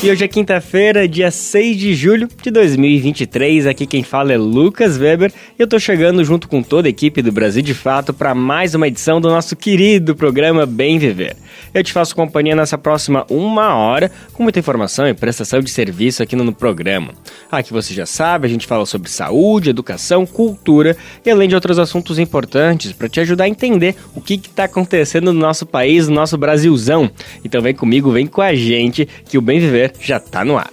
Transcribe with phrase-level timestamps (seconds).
[0.00, 3.66] E hoje é quinta-feira, dia 6 de julho de 2023.
[3.66, 7.20] Aqui quem fala é Lucas Weber e eu tô chegando junto com toda a equipe
[7.20, 11.36] do Brasil de Fato para mais uma edição do nosso querido programa Bem Viver.
[11.74, 16.22] Eu te faço companhia nessa próxima uma hora com muita informação e prestação de serviço
[16.22, 17.12] aqui no programa.
[17.50, 21.76] Aqui você já sabe, a gente fala sobre saúde, educação, cultura e além de outros
[21.76, 26.14] assuntos importantes para te ajudar a entender o que está acontecendo no nosso país, no
[26.14, 27.10] nosso Brasilzão.
[27.44, 30.70] Então vem comigo, vem com a gente que o Bem Viver já está no ar.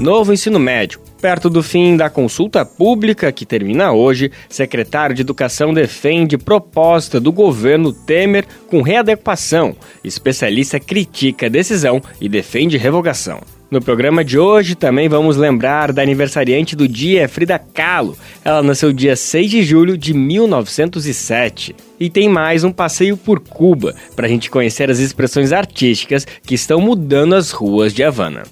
[0.00, 1.00] Novo ensino médio.
[1.20, 7.32] Perto do fim da consulta pública, que termina hoje, secretário de Educação defende proposta do
[7.32, 9.74] governo Temer com readequação.
[10.04, 13.40] Especialista critica a decisão e defende revogação.
[13.74, 18.16] No programa de hoje também vamos lembrar da aniversariante do dia, Frida Kahlo.
[18.44, 21.74] Ela nasceu dia 6 de julho de 1907.
[21.98, 26.54] E tem mais um passeio por Cuba, para a gente conhecer as expressões artísticas que
[26.54, 28.44] estão mudando as ruas de Havana.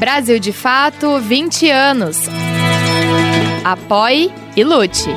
[0.00, 2.22] Brasil de Fato 20 anos.
[3.62, 5.10] Apoie e lute.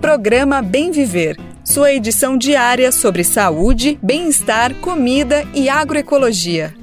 [0.00, 6.74] Programa Bem Viver sua edição diária sobre saúde, bem-estar, comida e agroecologia.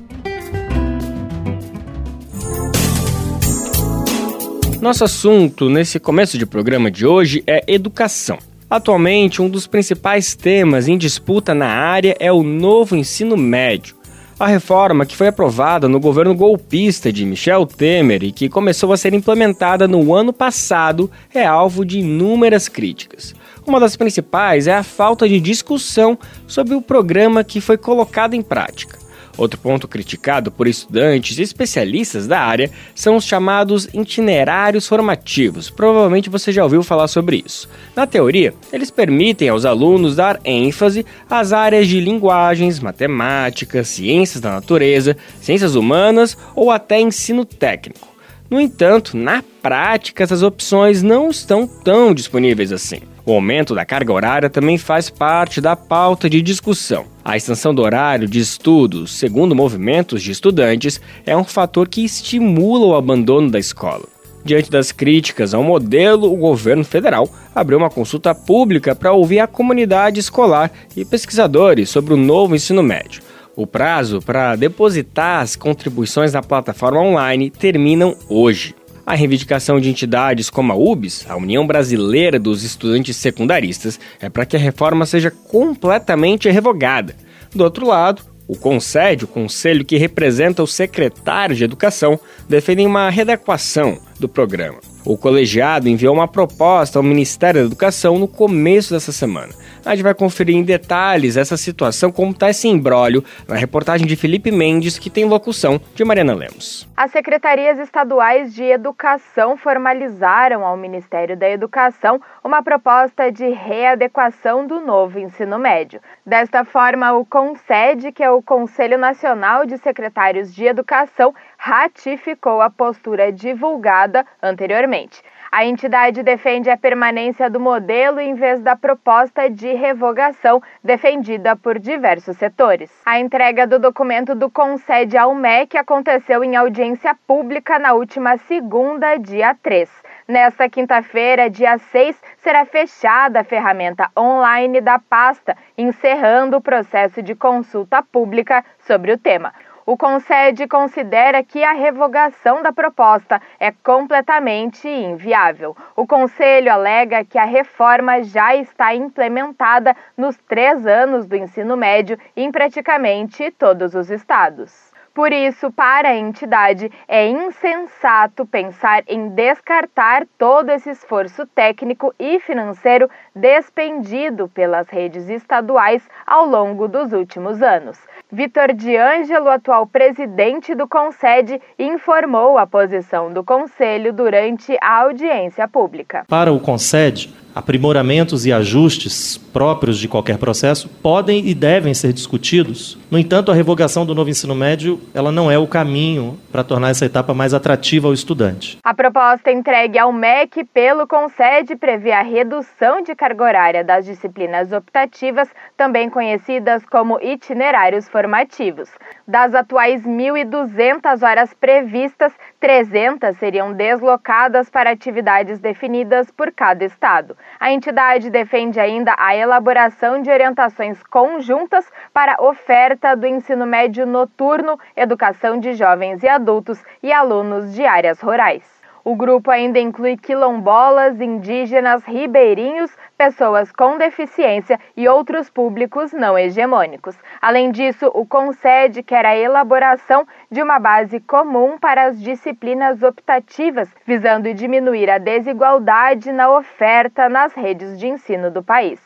[4.81, 8.40] Nosso assunto nesse começo de programa de hoje é educação.
[8.68, 13.96] Atualmente, um dos principais temas em disputa na área é o novo ensino médio.
[14.40, 18.97] A reforma, que foi aprovada no governo golpista de Michel Temer e que começou a
[18.97, 23.36] ser implementada no ano passado, é alvo de inúmeras críticas.
[23.72, 28.42] Uma das principais é a falta de discussão sobre o programa que foi colocado em
[28.42, 29.00] prática.
[29.38, 35.70] Outro ponto criticado por estudantes e especialistas da área são os chamados itinerários formativos.
[35.70, 37.70] Provavelmente você já ouviu falar sobre isso.
[37.96, 44.52] Na teoria, eles permitem aos alunos dar ênfase às áreas de linguagens, matemática, ciências da
[44.52, 48.09] natureza, ciências humanas ou até ensino técnico.
[48.50, 53.00] No entanto, na prática, essas opções não estão tão disponíveis assim.
[53.24, 57.06] O aumento da carga horária também faz parte da pauta de discussão.
[57.24, 62.88] A extensão do horário de estudos, segundo movimentos de estudantes, é um fator que estimula
[62.88, 64.06] o abandono da escola.
[64.44, 69.46] Diante das críticas ao modelo, o governo federal abriu uma consulta pública para ouvir a
[69.46, 73.22] comunidade escolar e pesquisadores sobre o novo ensino médio.
[73.56, 78.74] O prazo para depositar as contribuições na plataforma online terminam hoje.
[79.06, 84.46] A reivindicação de entidades como a UBS, a União Brasileira dos Estudantes Secundaristas, é para
[84.46, 87.16] que a reforma seja completamente revogada.
[87.53, 93.09] Do outro lado, o CONSED, o conselho que representa o secretário de Educação, defendem uma
[93.09, 94.80] readequação do programa.
[95.03, 99.53] O colegiado enviou uma proposta ao Ministério da Educação no começo dessa semana.
[99.84, 104.16] A gente vai conferir em detalhes essa situação, como está esse embrólio, na reportagem de
[104.16, 106.88] Felipe Mendes, que tem locução de Mariana Lemos.
[106.96, 114.80] As secretarias estaduais de educação formalizaram ao Ministério da Educação uma proposta de readequação do
[114.80, 116.00] novo ensino médio.
[116.24, 122.72] Desta forma, o CONSED, que é o Conselho Nacional de Secretários de Educação, ratificou a
[122.72, 125.22] postura divulgada anteriormente.
[125.52, 131.78] A entidade defende a permanência do modelo em vez da proposta de revogação defendida por
[131.78, 132.90] diversos setores.
[133.05, 139.17] A entrega do documento do Concede ao MEC aconteceu em audiência pública na última segunda,
[139.17, 139.87] dia 3.
[140.28, 147.35] Nesta quinta-feira, dia 6, será fechada a ferramenta online da pasta, encerrando o processo de
[147.35, 149.53] consulta pública sobre o tema.
[149.83, 155.75] O Concede considera que a revogação da proposta é completamente inviável.
[155.95, 162.17] O Conselho alega que a reforma já está implementada nos três anos do ensino médio
[162.35, 164.91] em praticamente todos os estados.
[165.13, 172.39] Por isso, para a entidade, é insensato pensar em descartar todo esse esforço técnico e
[172.39, 176.01] financeiro despendido pelas redes estaduais
[176.31, 177.97] ao longo dos últimos anos.
[178.31, 186.23] Vitor D'Angelo, atual presidente do Concede, informou a posição do Conselho durante a audiência pública.
[186.29, 192.97] Para o Concede, aprimoramentos e ajustes próprios de qualquer processo podem e devem ser discutidos.
[193.09, 196.89] No entanto, a revogação do novo ensino médio, ela não é o caminho para tornar
[196.89, 198.78] essa etapa mais atrativa ao estudante.
[198.83, 204.72] A proposta entregue ao MEC pelo Concede prevê a redução de carga horária das disciplinas
[204.72, 205.49] optativas,
[205.81, 208.87] também conhecidas como itinerários formativos.
[209.28, 217.35] Das atuais 1.200 horas previstas, 300 seriam deslocadas para atividades definidas por cada estado.
[217.59, 224.78] A entidade defende ainda a elaboração de orientações conjuntas para oferta do ensino médio noturno,
[224.95, 228.81] educação de jovens e adultos e alunos de áreas rurais.
[229.03, 237.16] O grupo ainda inclui quilombolas, indígenas, ribeirinhos, pessoas com deficiência e outros públicos não hegemônicos.
[237.40, 243.88] Além disso, o Concede quer a elaboração de uma base comum para as disciplinas optativas,
[244.08, 249.00] visando diminuir a desigualdade na oferta nas redes de ensino do país.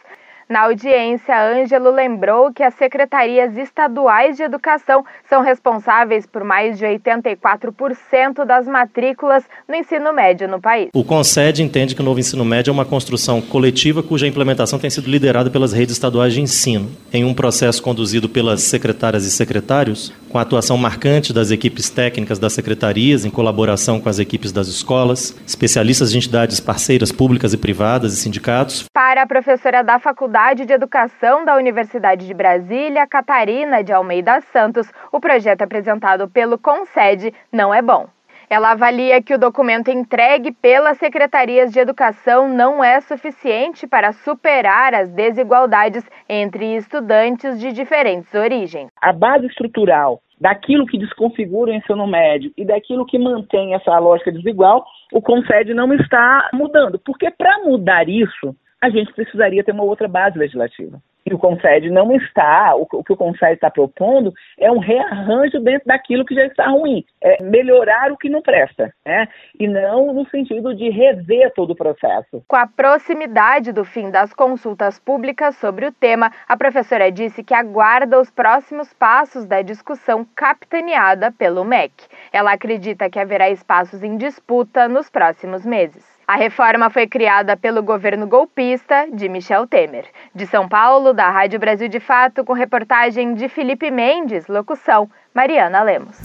[0.47, 6.85] Na audiência, Ângelo lembrou que as secretarias estaduais de educação são responsáveis por mais de
[6.85, 10.89] 84% das matrículas no ensino médio no país.
[10.93, 14.89] O CONSED entende que o novo ensino médio é uma construção coletiva cuja implementação tem
[14.89, 20.13] sido liderada pelas redes estaduais de ensino, em um processo conduzido pelas secretárias e secretários,
[20.29, 24.67] com a atuação marcante das equipes técnicas das secretarias, em colaboração com as equipes das
[24.67, 28.85] escolas, especialistas de entidades parceiras públicas e privadas e sindicatos.
[28.93, 34.91] Para a professora da faculdade, de Educação da Universidade de Brasília, Catarina de Almeida Santos,
[35.11, 38.07] o projeto apresentado pelo Concede não é bom.
[38.49, 44.95] Ela avalia que o documento entregue pelas secretarias de educação não é suficiente para superar
[44.95, 48.89] as desigualdades entre estudantes de diferentes origens.
[49.01, 54.31] A base estrutural daquilo que desconfigura o ensino médio e daquilo que mantém essa lógica
[54.31, 56.99] desigual, o Concede não está mudando.
[56.99, 61.01] Porque para mudar isso, a gente precisaria ter uma outra base legislativa.
[61.27, 65.87] E o Concede não está, o, que o Concede está propondo é um rearranjo dentro
[65.87, 69.27] daquilo que já está ruim, é melhorar o que não presta, né?
[69.59, 72.43] E não no sentido de rever todo o processo.
[72.47, 77.55] Com a proximidade do fim das consultas públicas sobre o tema, a professora disse que
[77.55, 81.91] aguarda os próximos passos da discussão capitaneada pelo MEC.
[82.31, 86.14] Ela acredita que haverá espaços em disputa nos próximos meses.
[86.27, 90.05] A reforma foi criada pelo governo golpista de Michel Temer.
[90.33, 95.83] De São Paulo, da Rádio Brasil de Fato, com reportagem de Felipe Mendes, locução Mariana
[95.83, 96.17] Lemos.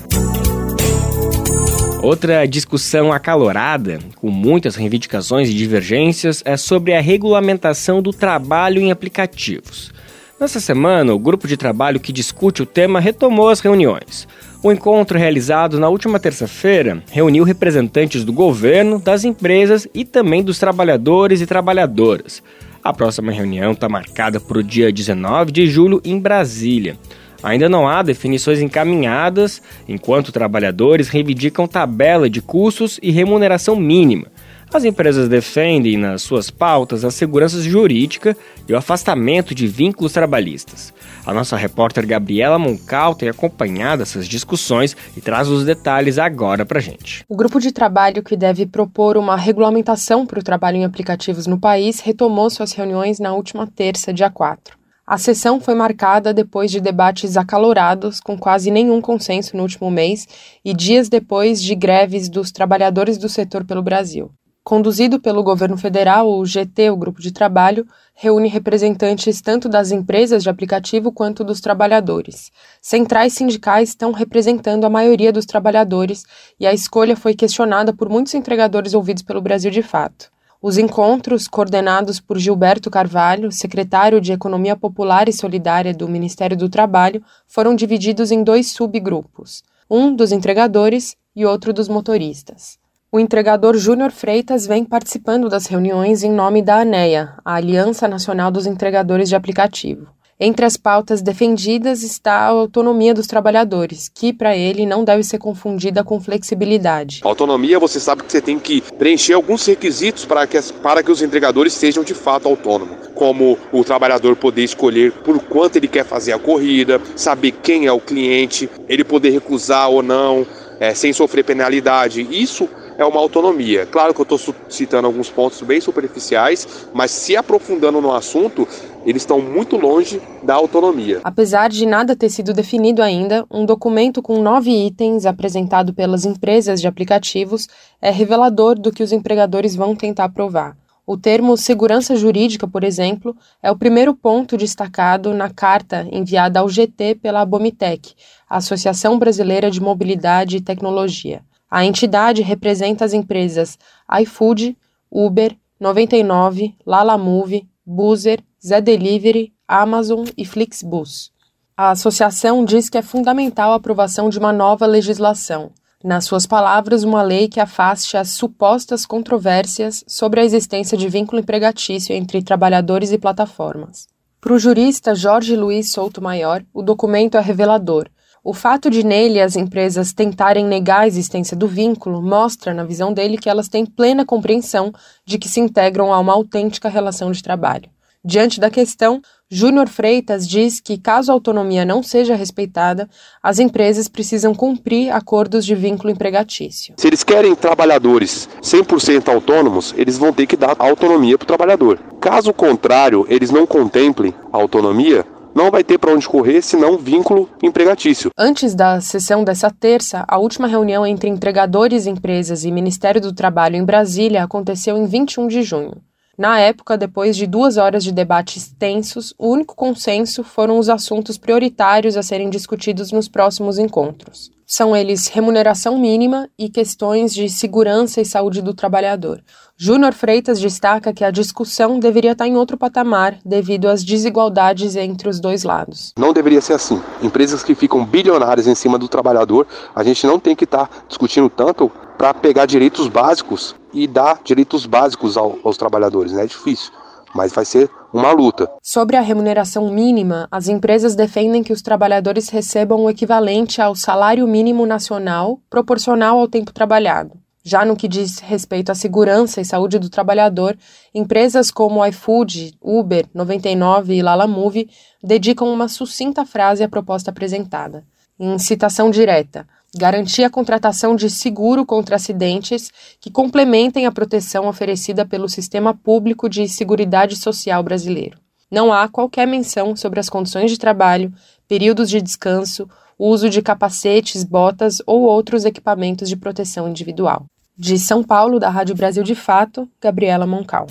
[2.03, 8.91] Outra discussão acalorada, com muitas reivindicações e divergências, é sobre a regulamentação do trabalho em
[8.91, 9.93] aplicativos.
[10.41, 14.27] Nessa semana, o grupo de trabalho que discute o tema retomou as reuniões.
[14.63, 20.59] O encontro realizado na última terça-feira reuniu representantes do governo, das empresas e também dos
[20.59, 22.43] trabalhadores e trabalhadoras.
[22.85, 26.99] A próxima reunião está marcada para o dia 19 de julho em Brasília.
[27.43, 34.27] Ainda não há definições encaminhadas, enquanto trabalhadores reivindicam tabela de custos e remuneração mínima.
[34.73, 38.37] As empresas defendem nas suas pautas a segurança jurídica
[38.69, 40.93] e o afastamento de vínculos trabalhistas.
[41.27, 46.81] A nossa repórter Gabriela Moncal tem acompanhado essas discussões e traz os detalhes agora para
[46.81, 47.25] gente.
[47.29, 51.61] O grupo de trabalho que deve propor uma regulamentação para o trabalho em aplicativos no
[51.61, 54.81] país retomou suas reuniões na última terça, dia 4.
[55.07, 60.27] A sessão foi marcada depois de debates acalorados, com quase nenhum consenso no último mês,
[60.65, 64.31] e dias depois de greves dos trabalhadores do setor pelo Brasil.
[64.71, 67.85] Conduzido pelo governo federal, o GT, o grupo de trabalho,
[68.15, 72.53] reúne representantes tanto das empresas de aplicativo quanto dos trabalhadores.
[72.81, 76.23] Centrais sindicais estão representando a maioria dos trabalhadores
[76.61, 80.31] e a escolha foi questionada por muitos entregadores ouvidos pelo Brasil de fato.
[80.63, 86.69] Os encontros, coordenados por Gilberto Carvalho, secretário de Economia Popular e Solidária do Ministério do
[86.69, 92.80] Trabalho, foram divididos em dois subgrupos: um dos entregadores e outro dos motoristas.
[93.13, 98.53] O entregador Júnior Freitas vem participando das reuniões em nome da ANEA, a Aliança Nacional
[98.53, 100.07] dos Entregadores de Aplicativo.
[100.39, 105.39] Entre as pautas defendidas está a autonomia dos trabalhadores, que para ele não deve ser
[105.39, 107.21] confundida com flexibilidade.
[107.25, 111.21] autonomia, você sabe que você tem que preencher alguns requisitos para que, para que os
[111.21, 116.33] entregadores sejam de fato autônomos, como o trabalhador poder escolher por quanto ele quer fazer
[116.33, 120.47] a corrida, saber quem é o cliente, ele poder recusar ou não,
[120.79, 122.27] é, sem sofrer penalidade.
[122.31, 122.69] Isso
[123.01, 123.87] é uma autonomia.
[123.87, 128.69] Claro que eu estou citando alguns pontos bem superficiais, mas se aprofundando no assunto,
[129.07, 131.21] eles estão muito longe da autonomia.
[131.25, 136.79] Apesar de nada ter sido definido ainda, um documento com nove itens apresentado pelas empresas
[136.79, 137.67] de aplicativos
[138.03, 140.77] é revelador do que os empregadores vão tentar provar.
[141.07, 146.69] O termo segurança jurídica, por exemplo, é o primeiro ponto destacado na carta enviada ao
[146.69, 148.13] GT pela Abomitec,
[148.49, 151.43] a Associação Brasileira de Mobilidade e Tecnologia.
[151.71, 153.79] A entidade representa as empresas
[154.23, 154.77] iFood,
[155.09, 161.31] Uber, 99, Lalamove, Boozer, Zé Delivery, Amazon e Flixbus.
[161.77, 165.71] A associação diz que é fundamental a aprovação de uma nova legislação.
[166.03, 171.41] Nas suas palavras, uma lei que afaste as supostas controvérsias sobre a existência de vínculo
[171.41, 174.09] empregatício entre trabalhadores e plataformas.
[174.41, 178.09] Para o jurista Jorge Luiz Souto Maior, o documento é revelador
[178.51, 183.13] o fato de nele as empresas tentarem negar a existência do vínculo mostra, na visão
[183.13, 184.93] dele, que elas têm plena compreensão
[185.25, 187.89] de que se integram a uma autêntica relação de trabalho.
[188.25, 193.09] Diante da questão, Júnior Freitas diz que, caso a autonomia não seja respeitada,
[193.41, 196.95] as empresas precisam cumprir acordos de vínculo empregatício.
[196.97, 202.01] Se eles querem trabalhadores 100% autônomos, eles vão ter que dar autonomia para o trabalhador.
[202.21, 207.49] Caso contrário, eles não contemplem a autonomia, não vai ter para onde correr senão vínculo
[207.63, 208.31] empregatício.
[208.37, 213.77] Antes da sessão dessa terça, a última reunião entre empregadores, empresas e Ministério do Trabalho
[213.77, 215.97] em Brasília aconteceu em 21 de junho.
[216.41, 221.37] Na época, depois de duas horas de debates tensos, o único consenso foram os assuntos
[221.37, 224.51] prioritários a serem discutidos nos próximos encontros.
[224.67, 229.43] São eles remuneração mínima e questões de segurança e saúde do trabalhador.
[229.83, 235.27] Júnior Freitas destaca que a discussão deveria estar em outro patamar devido às desigualdades entre
[235.27, 236.13] os dois lados.
[236.19, 237.01] Não deveria ser assim.
[237.23, 241.49] Empresas que ficam bilionárias em cima do trabalhador, a gente não tem que estar discutindo
[241.49, 246.33] tanto para pegar direitos básicos e dar direitos básicos ao, aos trabalhadores.
[246.33, 246.45] Né?
[246.45, 246.93] É difícil,
[247.35, 248.71] mas vai ser uma luta.
[248.83, 254.47] Sobre a remuneração mínima, as empresas defendem que os trabalhadores recebam o equivalente ao salário
[254.47, 257.33] mínimo nacional proporcional ao tempo trabalhado.
[257.63, 260.77] Já no que diz respeito à segurança e saúde do trabalhador,
[261.15, 264.89] empresas como iFood, Uber, 99 e Lalamove
[265.23, 268.05] dedicam uma sucinta frase à proposta apresentada.
[268.39, 272.91] Em citação direta, garantir a contratação de seguro contra acidentes
[273.21, 278.39] que complementem a proteção oferecida pelo Sistema Público de Seguridade Social brasileiro.
[278.71, 281.33] Não há qualquer menção sobre as condições de trabalho,
[281.69, 282.89] períodos de descanso,
[283.29, 287.45] uso de capacetes, botas ou outros equipamentos de proteção individual.
[287.77, 290.87] De São Paulo, da Rádio Brasil de Fato, Gabriela Moncal.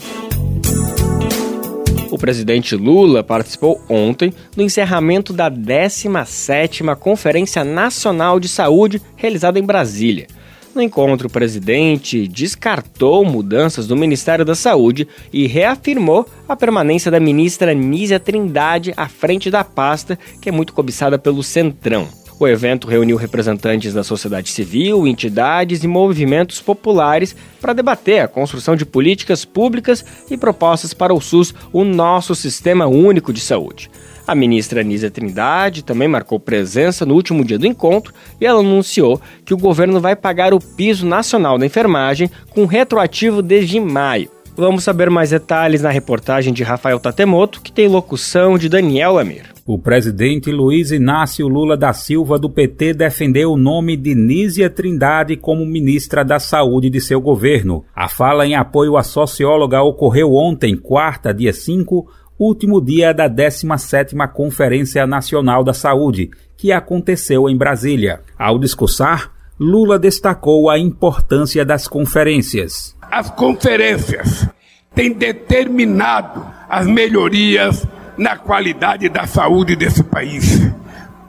[2.12, 9.64] O presidente Lula participou ontem do encerramento da 17ª Conferência Nacional de Saúde realizada em
[9.64, 10.28] Brasília.
[10.74, 17.20] No encontro, o presidente descartou mudanças do Ministério da Saúde e reafirmou a permanência da
[17.20, 22.08] ministra Nízia Trindade à frente da pasta, que é muito cobiçada pelo Centrão.
[22.40, 28.78] O evento reuniu representantes da sociedade civil, entidades e movimentos populares para debater a construção
[28.78, 33.92] de políticas públicas e propostas para o SUS, o nosso sistema único de saúde.
[34.26, 39.20] A ministra Anísia Trindade também marcou presença no último dia do encontro e ela anunciou
[39.44, 44.32] que o governo vai pagar o piso nacional da enfermagem com retroativo desde maio.
[44.56, 49.59] Vamos saber mais detalhes na reportagem de Rafael Tatemoto, que tem locução de Daniel Lamir.
[49.72, 55.38] O presidente Luiz Inácio Lula da Silva do PT defendeu o nome de Nízia Trindade
[55.38, 57.86] como ministra da Saúde de seu governo.
[57.96, 62.10] A fala em apoio à socióloga ocorreu ontem, quarta, dia 5,
[62.40, 68.22] último dia da 17ª Conferência Nacional da Saúde, que aconteceu em Brasília.
[68.40, 72.98] Ao discursar, Lula destacou a importância das conferências.
[73.04, 74.50] As conferências
[74.96, 77.88] têm determinado as melhorias
[78.20, 80.70] na qualidade da saúde desse país.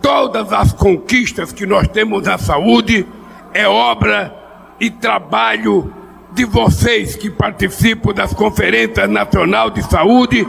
[0.03, 3.07] Todas as conquistas que nós temos na saúde
[3.55, 4.35] é obra
[4.81, 5.95] e trabalho
[6.33, 10.47] de vocês que participam das conferências nacional de saúde,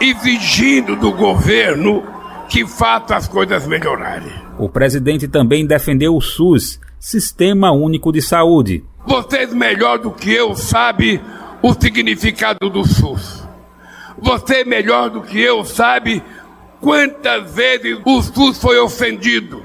[0.00, 2.02] exigindo do governo
[2.48, 4.32] que faça as coisas melhorarem.
[4.58, 8.82] O presidente também defendeu o SUS, Sistema Único de Saúde.
[9.06, 11.20] Vocês melhor do que eu sabem
[11.60, 13.41] o significado do SUS.
[14.18, 16.22] Você melhor do que eu sabe
[16.80, 19.64] quantas vezes o SUS foi ofendido.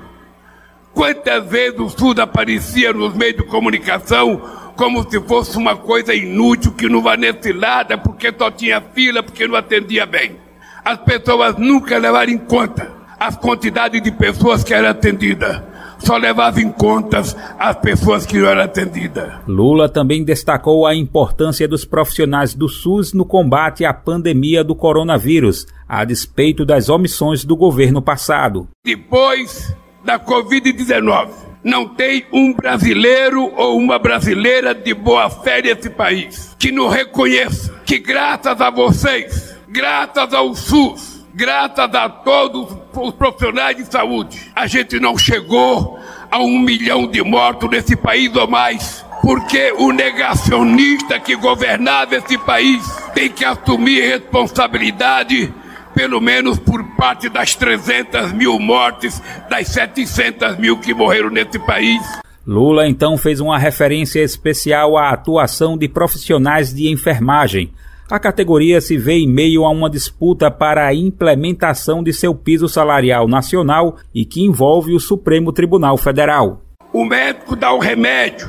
[0.93, 4.41] Quantas vezes o SUS aparecia nos meios de comunicação
[4.75, 9.47] como se fosse uma coisa inútil que não valesse nada porque só tinha fila, porque
[9.47, 10.47] não atendia bem
[10.87, 12.89] as pessoas nunca levaram em conta
[13.19, 15.61] as quantidades de pessoas que eram atendidas.
[15.99, 17.21] Só levava em conta
[17.59, 19.33] as pessoas que não eram atendidas.
[19.47, 25.65] Lula também destacou a importância dos profissionais do SUS no combate à pandemia do coronavírus,
[25.87, 28.67] a despeito das omissões do governo passado.
[28.85, 29.75] Depois
[30.05, 31.29] da Covid-19,
[31.63, 37.73] não tem um brasileiro ou uma brasileira de boa fé nesse país que não reconheça
[37.85, 44.65] que, graças a vocês, graças ao SUS, graças a todos os profissionais de saúde, a
[44.65, 45.99] gente não chegou
[46.31, 49.05] a um milhão de mortos nesse país ou mais.
[49.21, 55.53] Porque o negacionista que governava esse país tem que assumir responsabilidade,
[55.93, 62.01] pelo menos por parte das 300 mil mortes, das 700 mil que morreram nesse país.
[62.47, 67.71] Lula então fez uma referência especial à atuação de profissionais de enfermagem,
[68.09, 72.69] a categoria se vê em meio a uma disputa para a implementação de seu piso
[72.69, 76.61] salarial nacional e que envolve o Supremo Tribunal Federal.
[76.93, 78.47] O médico dá o remédio,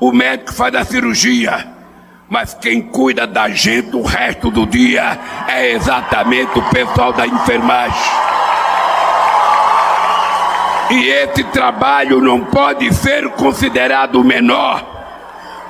[0.00, 1.66] o médico faz a cirurgia,
[2.28, 8.26] mas quem cuida da gente o resto do dia é exatamente o pessoal da enfermagem.
[10.90, 14.96] E esse trabalho não pode ser considerado menor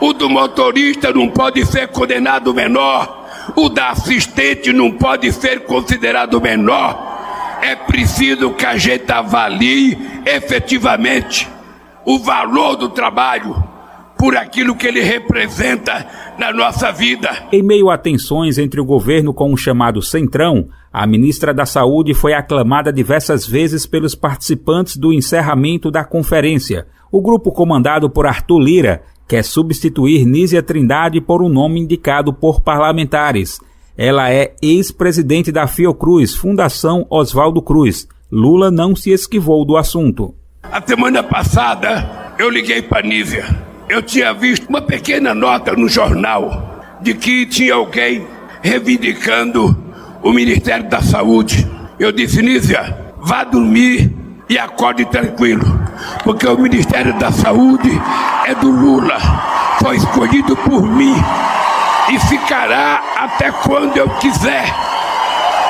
[0.00, 3.15] o do motorista não pode ser condenado menor.
[3.56, 7.58] O da assistente não pode ser considerado menor.
[7.62, 11.48] É preciso que a gente avalie efetivamente
[12.04, 13.56] o valor do trabalho
[14.18, 16.06] por aquilo que ele representa
[16.38, 17.30] na nossa vida.
[17.52, 22.14] Em meio a tensões entre o governo com o chamado Centrão, a ministra da Saúde
[22.14, 26.86] foi aclamada diversas vezes pelos participantes do encerramento da conferência.
[27.12, 32.60] O grupo comandado por Arthur Lira quer substituir Nízia Trindade por um nome indicado por
[32.60, 33.60] parlamentares.
[33.96, 38.06] Ela é ex-presidente da Fiocruz, Fundação Oswaldo Cruz.
[38.30, 40.34] Lula não se esquivou do assunto.
[40.62, 43.44] A semana passada eu liguei para Nízia.
[43.88, 48.26] Eu tinha visto uma pequena nota no jornal de que tinha alguém
[48.62, 49.76] reivindicando
[50.22, 51.66] o Ministério da Saúde.
[51.98, 54.12] Eu disse, Nízia, vá dormir
[54.48, 55.64] e acorde tranquilo,
[56.22, 57.90] porque o Ministério da Saúde
[58.46, 59.18] é do Lula,
[59.80, 61.14] foi escolhido por mim
[62.12, 64.72] e ficará até quando eu quiser.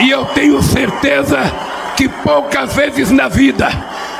[0.00, 1.38] E eu tenho certeza
[1.96, 3.68] que poucas vezes na vida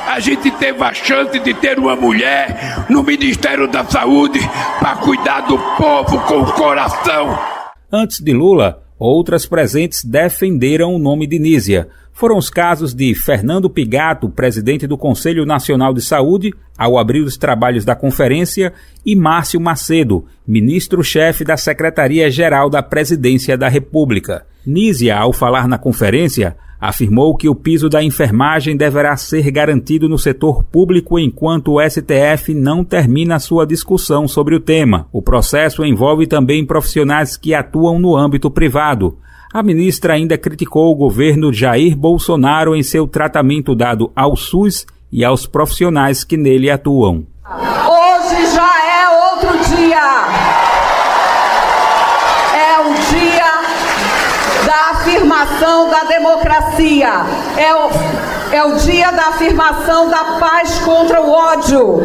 [0.06, 4.40] a gente teve a chance de ter uma mulher no Ministério da Saúde
[4.78, 7.38] para cuidar do povo com o coração.
[7.92, 13.68] Antes de Lula, outras presentes defenderam o nome de Nízia foram os casos de Fernando
[13.68, 18.72] Pigato, presidente do Conselho Nacional de Saúde, ao abrir os trabalhos da conferência,
[19.04, 24.46] e Márcio Macedo, ministro-chefe da Secretaria-Geral da Presidência da República.
[24.66, 30.18] Nízia, ao falar na conferência, afirmou que o piso da enfermagem deverá ser garantido no
[30.18, 35.06] setor público enquanto o STF não termina sua discussão sobre o tema.
[35.12, 39.18] O processo envolve também profissionais que atuam no âmbito privado.
[39.56, 45.24] A ministra ainda criticou o governo Jair Bolsonaro em seu tratamento dado ao SUS e
[45.24, 47.26] aos profissionais que nele atuam.
[47.48, 50.26] Hoje já é outro dia.
[52.54, 57.08] É o dia da afirmação da democracia.
[57.56, 57.88] É o,
[58.52, 62.02] é o dia da afirmação da paz contra o ódio.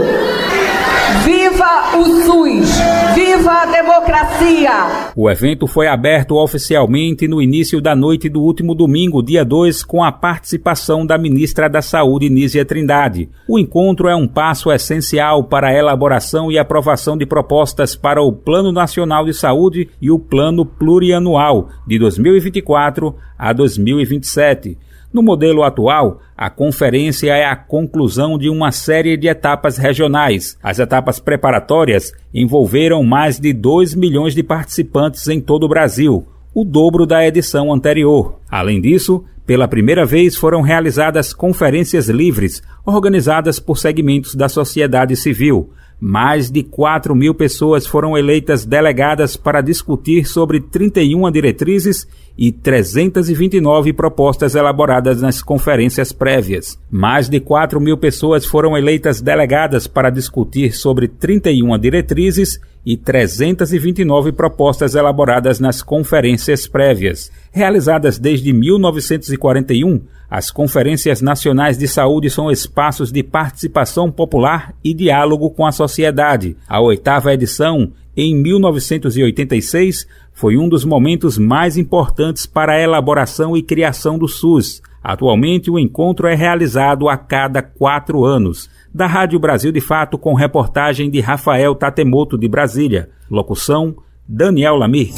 [1.23, 2.69] Viva o SUS!
[3.13, 5.11] Viva a democracia!
[5.15, 10.03] O evento foi aberto oficialmente no início da noite do último domingo, dia 2, com
[10.03, 13.29] a participação da ministra da Saúde, Nízia Trindade.
[13.47, 18.31] O encontro é um passo essencial para a elaboração e aprovação de propostas para o
[18.31, 24.77] Plano Nacional de Saúde e o Plano Plurianual de 2024 a 2027.
[25.13, 30.57] No modelo atual, a conferência é a conclusão de uma série de etapas regionais.
[30.63, 36.63] As etapas preparatórias envolveram mais de 2 milhões de participantes em todo o Brasil, o
[36.63, 38.39] dobro da edição anterior.
[38.49, 45.71] Além disso, pela primeira vez foram realizadas conferências livres, organizadas por segmentos da sociedade civil.
[46.03, 53.93] Mais de 4 mil pessoas foram eleitas delegadas para discutir sobre 31 diretrizes e 329
[53.93, 56.79] propostas elaboradas nas conferências prévias.
[56.89, 64.31] Mais de 4 mil pessoas foram eleitas delegadas para discutir sobre 31 diretrizes e 329
[64.31, 67.31] propostas elaboradas nas conferências prévias.
[67.51, 75.49] Realizadas desde 1941, as Conferências Nacionais de Saúde são espaços de participação popular e diálogo
[75.49, 76.55] com a sociedade.
[76.67, 83.61] A oitava edição, em 1986, foi um dos momentos mais importantes para a elaboração e
[83.61, 84.81] criação do SUS.
[85.03, 88.69] Atualmente, o encontro é realizado a cada quatro anos.
[88.93, 93.09] Da Rádio Brasil de Fato, com reportagem de Rafael Tatemoto, de Brasília.
[93.29, 93.95] Locução:
[94.27, 95.13] Daniel Lamir.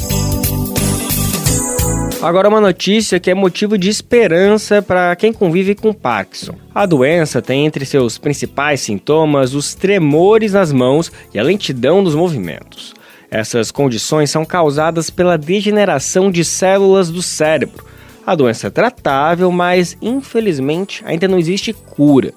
[2.22, 6.54] Agora uma notícia que é motivo de esperança para quem convive com Parkinson.
[6.72, 12.14] A doença tem entre seus principais sintomas os tremores nas mãos e a lentidão dos
[12.14, 12.94] movimentos.
[13.28, 17.84] Essas condições são causadas pela degeneração de células do cérebro.
[18.24, 22.32] A doença é tratável, mas infelizmente ainda não existe cura.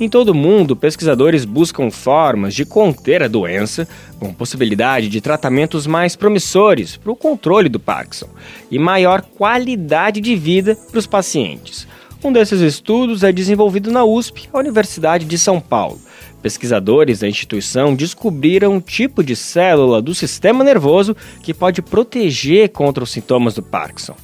[0.00, 3.86] Em todo o mundo, pesquisadores buscam formas de conter a doença,
[4.18, 8.28] com possibilidade de tratamentos mais promissores para o controle do Parkinson
[8.70, 11.86] e maior qualidade de vida para os pacientes.
[12.24, 16.00] Um desses estudos é desenvolvido na USP, a Universidade de São Paulo.
[16.40, 23.04] Pesquisadores da instituição descobriram um tipo de célula do sistema nervoso que pode proteger contra
[23.04, 24.14] os sintomas do Parkinson.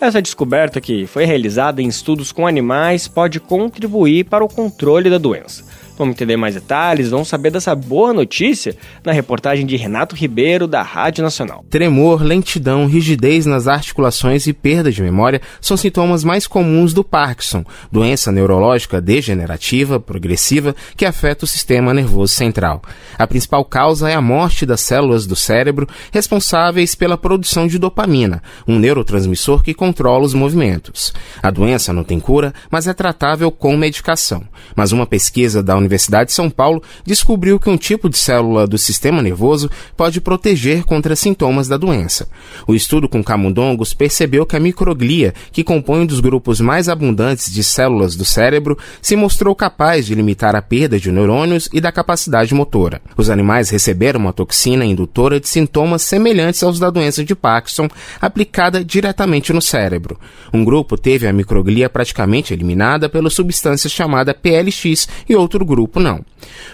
[0.00, 5.18] Essa descoberta, que foi realizada em estudos com animais, pode contribuir para o controle da
[5.18, 5.64] doença.
[5.96, 10.82] Vamos entender mais detalhes, vamos saber dessa boa notícia na reportagem de Renato Ribeiro, da
[10.82, 11.64] Rádio Nacional.
[11.70, 17.64] Tremor, lentidão, rigidez nas articulações e perda de memória são sintomas mais comuns do Parkinson,
[17.92, 22.82] doença neurológica degenerativa, progressiva, que afeta o sistema nervoso central.
[23.16, 28.42] A principal causa é a morte das células do cérebro responsáveis pela produção de dopamina,
[28.66, 31.12] um neurotransmissor que controla os movimentos.
[31.40, 34.42] A doença não tem cura, mas é tratável com medicação.
[34.74, 38.78] Mas uma pesquisa da Universidade de São Paulo descobriu que um tipo de célula do
[38.78, 42.26] sistema nervoso pode proteger contra sintomas da doença.
[42.66, 47.52] O estudo com camundongos percebeu que a microglia, que compõe um dos grupos mais abundantes
[47.52, 51.92] de células do cérebro, se mostrou capaz de limitar a perda de neurônios e da
[51.92, 53.02] capacidade motora.
[53.16, 57.88] Os animais receberam uma toxina indutora de sintomas semelhantes aos da doença de Parkinson,
[58.20, 60.18] aplicada diretamente no cérebro.
[60.52, 65.98] Um grupo teve a microglia praticamente eliminada pela substância chamada PLX e outro grupo grupo
[65.98, 66.24] não.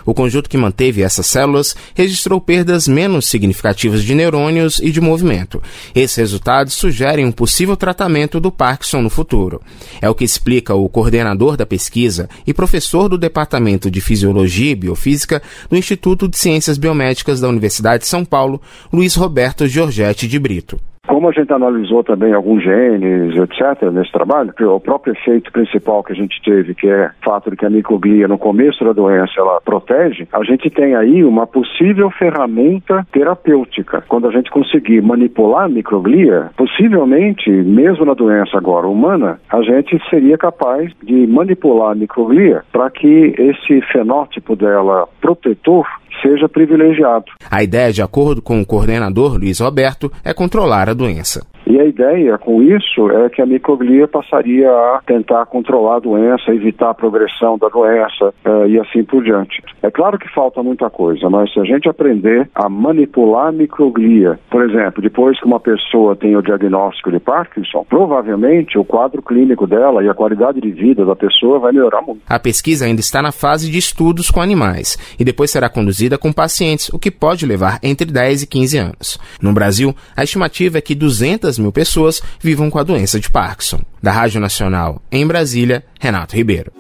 [0.05, 5.63] O conjunto que manteve essas células registrou perdas menos significativas de neurônios e de movimento.
[5.95, 9.63] Esses resultados sugerem um possível tratamento do Parkinson no futuro.
[10.03, 14.77] É o que explica o coordenador da pesquisa e professor do Departamento de Fisiologia e
[14.77, 18.61] Biofísica do Instituto de Ciências Biomédicas da Universidade de São Paulo,
[18.93, 20.90] Luiz Roberto Giorgetti de Brito.
[21.11, 26.13] Como a gente analisou também alguns genes, etc., nesse trabalho, o próprio efeito principal que
[26.13, 29.33] a gente teve, que é o fato de que a microglia no começo da doença
[29.37, 34.05] ela protege, a gente tem aí uma possível ferramenta terapêutica.
[34.07, 40.01] Quando a gente conseguir manipular a microglia, possivelmente, mesmo na doença agora humana, a gente
[40.09, 45.89] seria capaz de manipular a microglia para que esse fenótipo dela protetor
[46.23, 47.27] seja privilegiado.
[47.51, 51.47] A ideia, de acordo com o coordenador Luiz Roberto, é controlar a doença.
[51.67, 56.53] E a ideia com isso é que a microglia passaria a tentar controlar a doença,
[56.53, 59.63] evitar a progressão da doença uh, e assim por diante.
[59.83, 64.39] É claro que falta muita coisa, mas se a gente aprender a manipular a microglia,
[64.51, 69.67] por exemplo, depois que uma pessoa tem o diagnóstico de Parkinson, provavelmente o quadro clínico
[69.67, 72.23] dela e a qualidade de vida da pessoa vai melhorar muito.
[72.29, 76.33] A pesquisa ainda está na fase de estudos com animais e depois será conduzida com
[76.33, 79.19] pacientes, o que pode levar entre 10 e 15 anos.
[79.41, 83.81] No Brasil, a estimativa é que 200 mil pessoas vivam com a doença de Parkinson.
[84.03, 86.73] Da Rádio Nacional, em Brasília, Renato Ribeiro.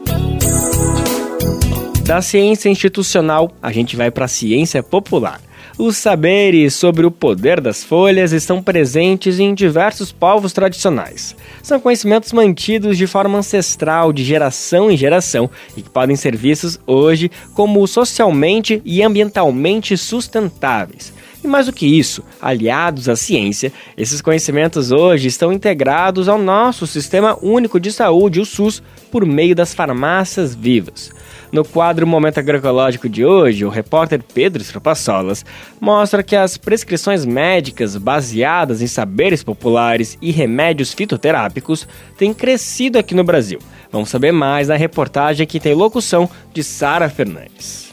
[2.05, 5.41] Da ciência institucional, a gente vai para a ciência popular.
[5.79, 11.35] Os saberes sobre o poder das folhas estão presentes em diversos povos tradicionais.
[11.63, 16.79] São conhecimentos mantidos de forma ancestral, de geração em geração, e que podem ser vistos
[16.87, 21.15] hoje como socialmente e ambientalmente sustentáveis.
[21.42, 26.87] E mais do que isso, aliados à ciência, esses conhecimentos hoje estão integrados ao nosso
[26.87, 31.11] Sistema Único de Saúde, o SUS, por meio das farmácias vivas.
[31.50, 35.44] No quadro Momento Agroecológico de hoje, o repórter Pedro Estropassolas
[35.81, 43.14] mostra que as prescrições médicas baseadas em saberes populares e remédios fitoterápicos têm crescido aqui
[43.14, 43.59] no Brasil.
[43.90, 47.90] Vamos saber mais na reportagem que tem locução de Sara Fernandes.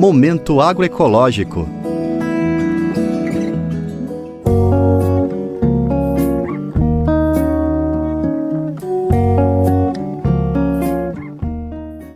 [0.00, 1.68] Momento agroecológico.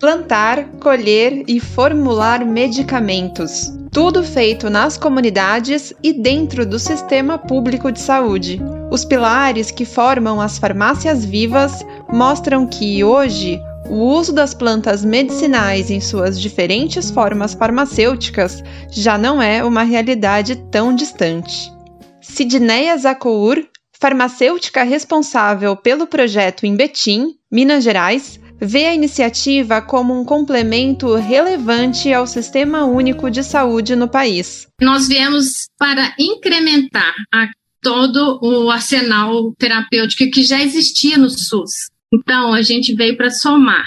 [0.00, 3.70] Plantar, colher e formular medicamentos.
[3.92, 8.62] Tudo feito nas comunidades e dentro do sistema público de saúde.
[8.90, 15.90] Os pilares que formam as farmácias vivas mostram que hoje o uso das plantas medicinais
[15.90, 21.70] em suas diferentes formas farmacêuticas já não é uma realidade tão distante.
[22.20, 23.62] Sidneia Zacour,
[24.00, 32.12] farmacêutica responsável pelo projeto em Betim, Minas Gerais, vê a iniciativa como um complemento relevante
[32.12, 34.66] ao Sistema Único de Saúde no país.
[34.80, 37.48] Nós viemos para incrementar a
[37.82, 41.93] todo o arsenal terapêutico que já existia no SUS.
[42.14, 43.84] Então, a gente veio para somar.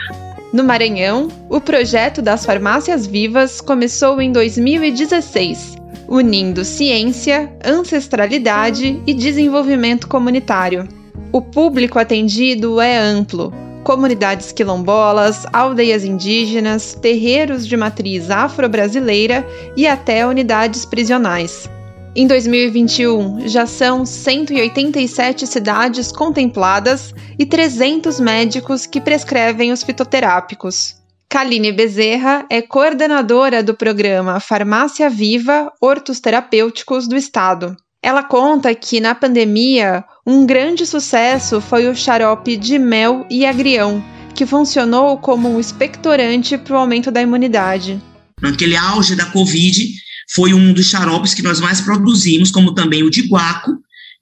[0.52, 5.76] No Maranhão, o projeto das farmácias vivas começou em 2016,
[6.10, 10.90] unindo ciência, ancestralidade e desenvolvimento comunitário.
[11.32, 13.54] O público atendido é amplo:
[13.86, 21.70] comunidades quilombolas, aldeias indígenas, terreiros de matriz afro-brasileira e até unidades prisionais.
[22.20, 30.96] Em 2021, já são 187 cidades contempladas e 300 médicos que prescrevem os fitoterápicos.
[31.30, 37.78] Kaline Bezerra é coordenadora do programa Farmácia Viva Hortos Terapêuticos do Estado.
[38.02, 44.04] Ela conta que na pandemia, um grande sucesso foi o xarope de mel e agrião,
[44.34, 48.02] que funcionou como um expectorante para o aumento da imunidade.
[48.42, 53.10] Naquele auge da Covid, foi um dos xaropes que nós mais produzimos, como também o
[53.10, 53.72] de guaco,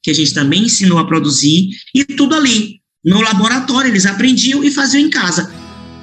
[0.01, 2.79] que a gente também ensinou a produzir, e tudo ali.
[3.03, 5.53] No laboratório, eles aprendiam e faziam em casa.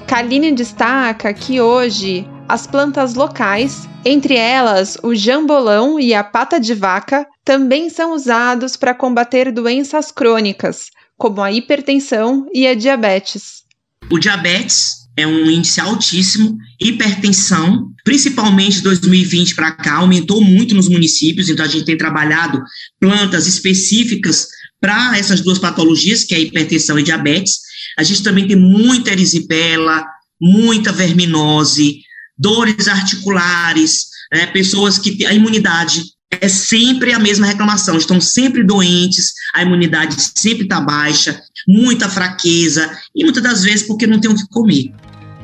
[0.06, 6.74] Kaline destaca que hoje as plantas locais, entre elas o jambolão e a pata de
[6.74, 13.62] vaca, também são usados para combater doenças crônicas, como a hipertensão e a diabetes.
[14.10, 20.88] O diabetes é um índice altíssimo, hipertensão, principalmente de 2020 para cá, aumentou muito nos
[20.88, 22.62] municípios, então a gente tem trabalhado
[22.98, 24.48] plantas específicas
[24.80, 27.60] para essas duas patologias, que é hipertensão e diabetes.
[27.98, 30.04] A gente também tem muita erisipela,
[30.40, 32.00] muita verminose,
[32.36, 36.02] dores articulares, né, pessoas que a imunidade
[36.40, 42.90] é sempre a mesma reclamação, estão sempre doentes, a imunidade sempre está baixa, muita fraqueza
[43.14, 44.92] e muitas das vezes porque não tem o que comer.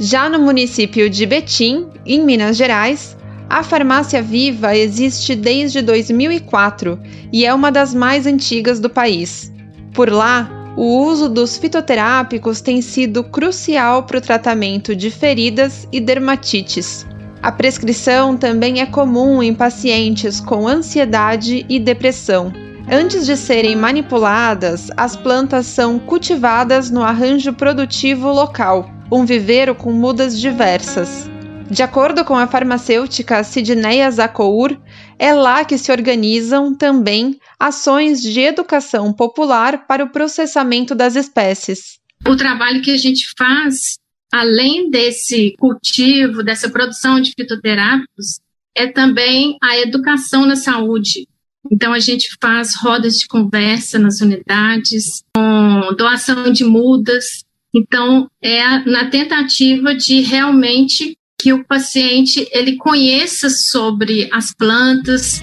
[0.00, 3.16] Já no município de Betim, em Minas Gerais,
[3.50, 7.00] a farmácia Viva existe desde 2004
[7.32, 9.52] e é uma das mais antigas do país.
[9.92, 16.00] Por lá, o uso dos fitoterápicos tem sido crucial para o tratamento de feridas e
[16.00, 17.04] dermatites.
[17.40, 22.52] A prescrição também é comum em pacientes com ansiedade e depressão.
[22.90, 29.92] Antes de serem manipuladas, as plantas são cultivadas no arranjo produtivo local, um viveiro com
[29.92, 31.30] mudas diversas.
[31.70, 34.76] De acordo com a farmacêutica Sidneia Zacour,
[35.18, 41.98] é lá que se organizam também ações de educação popular para o processamento das espécies.
[42.26, 43.98] O trabalho que a gente faz,
[44.32, 48.40] além desse cultivo, dessa produção de fitoterápicos,
[48.76, 51.26] é também a educação na saúde.
[51.70, 57.44] Então, a gente faz rodas de conversa nas unidades, com doação de mudas.
[57.74, 65.40] Então, é na tentativa de realmente que o paciente ele conheça sobre as plantas.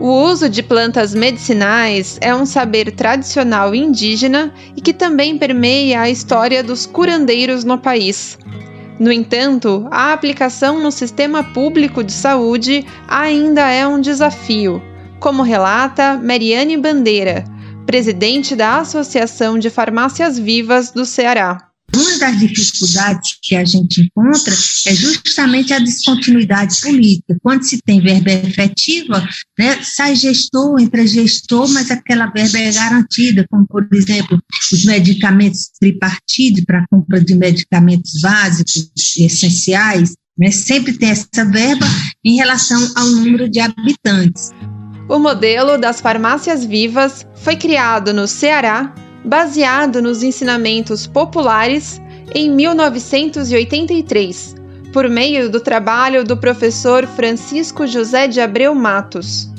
[0.00, 6.10] O uso de plantas medicinais é um saber tradicional indígena e que também permeia a
[6.10, 8.38] história dos curandeiros no país.
[8.98, 14.82] No entanto, a aplicação no sistema público de saúde ainda é um desafio
[15.18, 17.44] como relata Mariane Bandeira,
[17.86, 21.68] presidente da Associação de Farmácias Vivas do Ceará.
[21.94, 24.52] Uma das dificuldades que a gente encontra
[24.86, 27.36] é justamente a descontinuidade política.
[27.42, 29.26] Quando se tem verba efetiva,
[29.58, 34.38] né, sai gestor, entra gestor, mas aquela verba é garantida, como, por exemplo,
[34.72, 40.52] os medicamentos tripartidos para compra de medicamentos básicos, essenciais, Né?
[40.52, 41.84] Sempre tem essa verba
[42.24, 44.52] em relação ao número de habitantes.
[45.08, 52.00] O modelo das farmácias vivas foi criado no Ceará, baseado nos ensinamentos populares,
[52.34, 54.54] em 1983,
[54.92, 59.50] por meio do trabalho do professor Francisco José de Abreu Matos.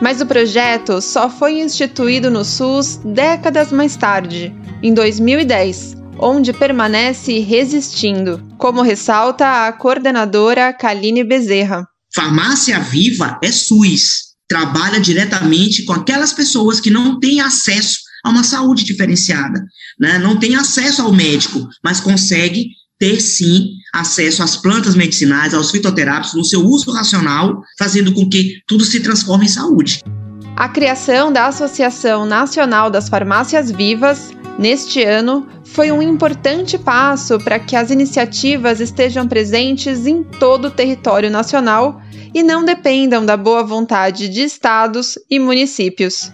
[0.00, 7.40] Mas o projeto só foi instituído no SUS décadas mais tarde, em 2010, onde permanece
[7.40, 11.86] resistindo, como ressalta a coordenadora Kaline Bezerra.
[12.14, 18.42] Farmácia Viva é SUS, trabalha diretamente com aquelas pessoas que não têm acesso a uma
[18.42, 19.64] saúde diferenciada,
[19.98, 20.18] né?
[20.18, 26.34] não tem acesso ao médico, mas consegue ter sim acesso às plantas medicinais, aos fitoterápicos,
[26.34, 30.02] no seu uso racional, fazendo com que tudo se transforme em saúde.
[30.56, 37.60] A criação da Associação Nacional das Farmácias Vivas, neste ano, foi um importante passo para
[37.60, 42.00] que as iniciativas estejam presentes em todo o território nacional
[42.34, 46.32] e não dependam da boa vontade de estados e municípios.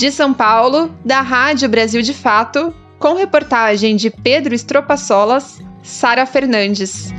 [0.00, 7.12] De São Paulo, da Rádio Brasil de Fato, com reportagem de Pedro Estropaçolas, Sara Fernandes.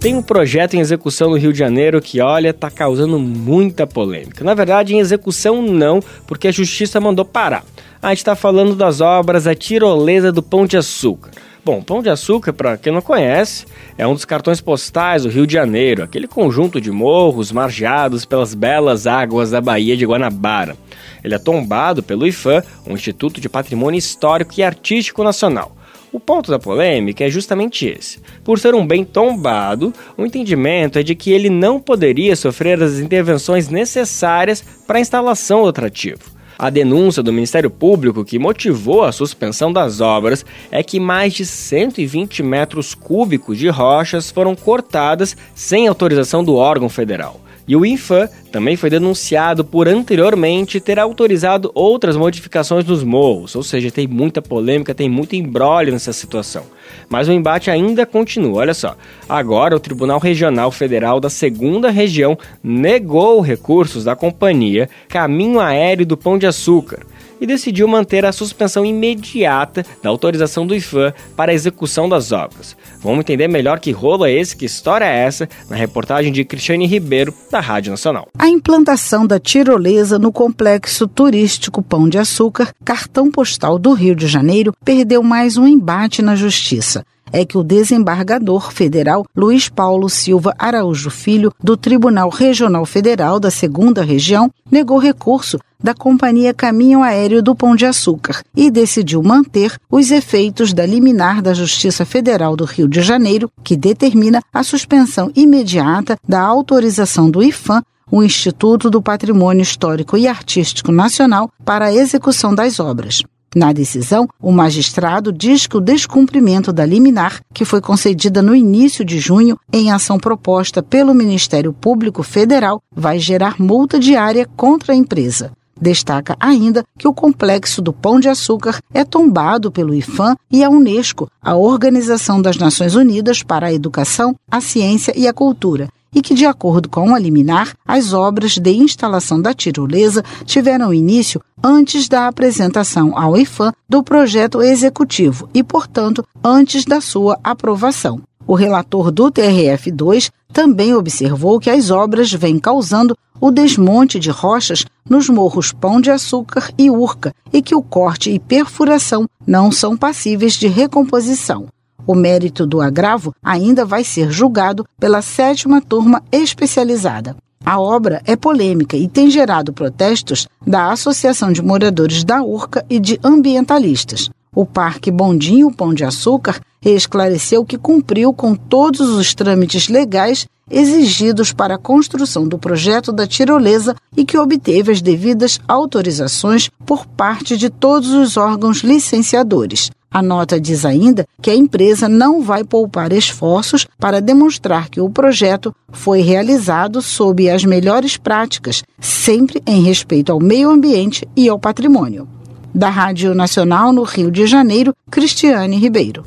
[0.00, 4.42] Tem um projeto em execução no Rio de Janeiro que, olha, tá causando muita polêmica.
[4.42, 7.62] Na verdade, em execução não, porque a justiça mandou parar.
[8.00, 11.30] A gente está falando das obras A Tirolesa do Pão de Açúcar.
[11.64, 13.64] Bom, Pão de Açúcar, para quem não conhece,
[13.96, 18.52] é um dos cartões postais do Rio de Janeiro, aquele conjunto de morros margeados pelas
[18.52, 20.76] belas águas da Baía de Guanabara.
[21.24, 25.74] Ele é tombado pelo IFAM, um Instituto de Patrimônio Histórico e Artístico Nacional.
[26.12, 28.20] O ponto da polêmica é justamente esse.
[28.44, 32.98] Por ser um bem tombado, o entendimento é de que ele não poderia sofrer as
[32.98, 36.33] intervenções necessárias para a instalação do atrativo.
[36.58, 41.44] A denúncia do Ministério Público que motivou a suspensão das obras é que mais de
[41.44, 47.40] 120 metros cúbicos de rochas foram cortadas sem autorização do órgão federal.
[47.66, 53.62] E o INFAM também foi denunciado por anteriormente ter autorizado outras modificações nos morros, ou
[53.62, 56.64] seja, tem muita polêmica, tem muito embrólio nessa situação.
[57.08, 58.96] Mas o embate ainda continua, olha só.
[59.28, 66.16] Agora o Tribunal Regional Federal da Segunda Região negou recursos da companhia Caminho Aéreo do
[66.16, 67.00] Pão de Açúcar
[67.44, 72.74] e decidiu manter a suspensão imediata da autorização do IFAM para a execução das obras.
[73.00, 76.86] Vamos entender melhor que rolo é esse, que história é essa, na reportagem de Cristiane
[76.86, 78.28] Ribeiro, da Rádio Nacional.
[78.38, 84.26] A implantação da tirolesa no complexo turístico Pão de Açúcar, cartão postal do Rio de
[84.26, 87.04] Janeiro, perdeu mais um embate na justiça
[87.34, 93.50] é que o desembargador federal Luiz Paulo Silva Araújo Filho, do Tribunal Regional Federal da
[93.50, 99.76] Segunda Região, negou recurso da Companhia Caminho Aéreo do Pão de Açúcar e decidiu manter
[99.90, 105.32] os efeitos da liminar da Justiça Federal do Rio de Janeiro, que determina a suspensão
[105.34, 111.92] imediata da autorização do IFAM o Instituto do Patrimônio Histórico e Artístico Nacional para a
[111.92, 113.22] execução das obras.
[113.54, 119.04] Na decisão, o magistrado diz que o descumprimento da liminar, que foi concedida no início
[119.04, 124.96] de junho em ação proposta pelo Ministério Público Federal, vai gerar multa diária contra a
[124.96, 125.52] empresa.
[125.80, 130.70] Destaca ainda que o complexo do Pão de Açúcar é tombado pelo IFAM e a
[130.70, 136.22] Unesco, a Organização das Nações Unidas para a Educação, a Ciência e a Cultura, e
[136.22, 142.08] que, de acordo com a liminar, as obras de instalação da tirolesa tiveram início antes
[142.08, 148.20] da apresentação ao IFAM do projeto executivo e, portanto, antes da sua aprovação.
[148.46, 154.84] O relator do TRF2 também observou que as obras vêm causando o desmonte de rochas
[155.08, 159.96] nos morros Pão de Açúcar e Urca e que o corte e perfuração não são
[159.96, 161.66] passíveis de recomposição.
[162.06, 167.36] O mérito do agravo ainda vai ser julgado pela sétima turma especializada.
[167.64, 173.00] A obra é polêmica e tem gerado protestos da Associação de Moradores da Urca e
[173.00, 174.28] de ambientalistas.
[174.54, 181.52] O Parque Bondinho Pão de Açúcar esclareceu que cumpriu com todos os trâmites legais exigidos
[181.52, 187.56] para a construção do projeto da tirolesa e que obteve as devidas autorizações por parte
[187.56, 189.90] de todos os órgãos licenciadores.
[190.14, 195.10] A nota diz ainda que a empresa não vai poupar esforços para demonstrar que o
[195.10, 201.58] projeto foi realizado sob as melhores práticas, sempre em respeito ao meio ambiente e ao
[201.58, 202.28] patrimônio.
[202.72, 206.24] Da Rádio Nacional no Rio de Janeiro, Cristiane Ribeiro.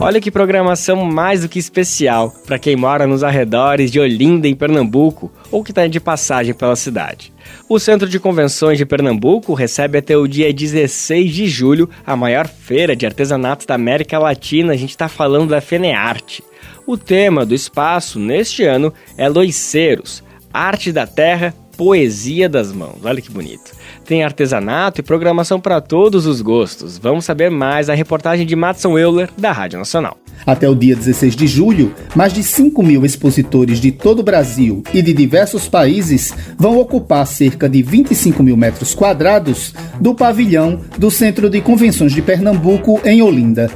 [0.00, 4.54] Olha que programação mais do que especial para quem mora nos arredores de Olinda, em
[4.56, 7.33] Pernambuco, ou que está de passagem pela cidade.
[7.66, 12.46] O Centro de Convenções de Pernambuco recebe até o dia 16 de julho a maior
[12.46, 14.74] feira de artesanatos da América Latina.
[14.74, 16.44] A gente está falando da Fenearte.
[16.86, 23.02] O tema do espaço neste ano é Loiceiros, arte da terra, poesia das mãos.
[23.02, 23.72] Olha que bonito.
[24.04, 26.98] Tem artesanato e programação para todos os gostos.
[26.98, 30.18] Vamos saber mais a reportagem de Matson Euler, da Rádio Nacional.
[30.46, 34.82] Até o dia 16 de julho, mais de 5 mil expositores de todo o Brasil
[34.92, 41.10] e de diversos países vão ocupar cerca de 25 mil metros quadrados do pavilhão do
[41.10, 43.70] Centro de Convenções de Pernambuco, em Olinda.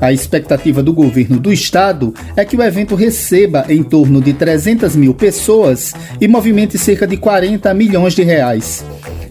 [0.00, 4.96] A expectativa do governo do estado é que o evento receba em torno de 300
[4.96, 8.84] mil pessoas e movimente cerca de 40 milhões de reais.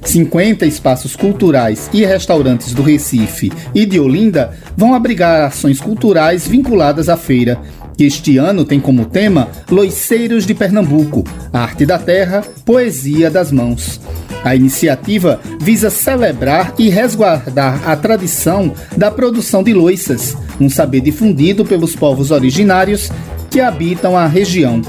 [0.08, 7.10] 50 espaços culturais e restaurantes do Recife e de Olinda vão abrigar ações culturais vinculadas
[7.10, 7.60] à feira,
[7.97, 13.99] que este ano tem como tema Loiceiros de Pernambuco, arte da terra, poesia das mãos.
[14.45, 21.66] A iniciativa visa celebrar e resguardar a tradição da produção de loiças, um saber difundido
[21.66, 23.12] pelos povos originários
[23.49, 24.82] que habitam a região.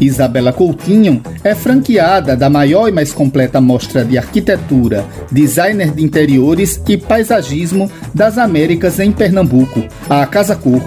[0.00, 6.82] Isabela Coutinho é franqueada da maior e mais completa mostra de arquitetura, designer de interiores
[6.88, 10.82] e paisagismo das Américas em Pernambuco, a Casa Cor.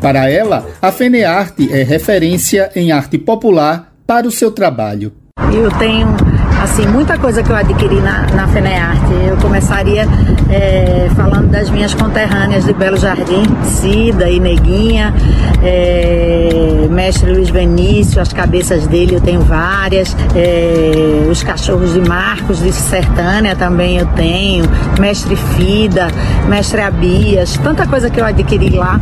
[0.00, 5.12] Para ela, a Fenearte é referência em arte popular para o seu trabalho.
[5.52, 6.33] Eu tenho
[6.64, 9.12] assim muita coisa que eu adquiri na, na FENEARTE.
[9.28, 10.08] Eu começaria
[10.50, 15.14] é, falando das minhas conterrâneas de Belo Jardim, Cida e Neguinha,
[15.62, 22.60] é, mestre Luiz Benício, as cabeças dele eu tenho várias, é, os cachorros de Marcos
[22.60, 24.64] de Sertânia também eu tenho,
[24.98, 26.08] mestre Fida,
[26.48, 28.98] mestre Abias, tanta coisa que eu adquiri lá.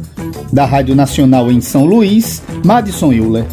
[0.53, 3.45] Da Rádio Nacional em São Luís, Madison Euler.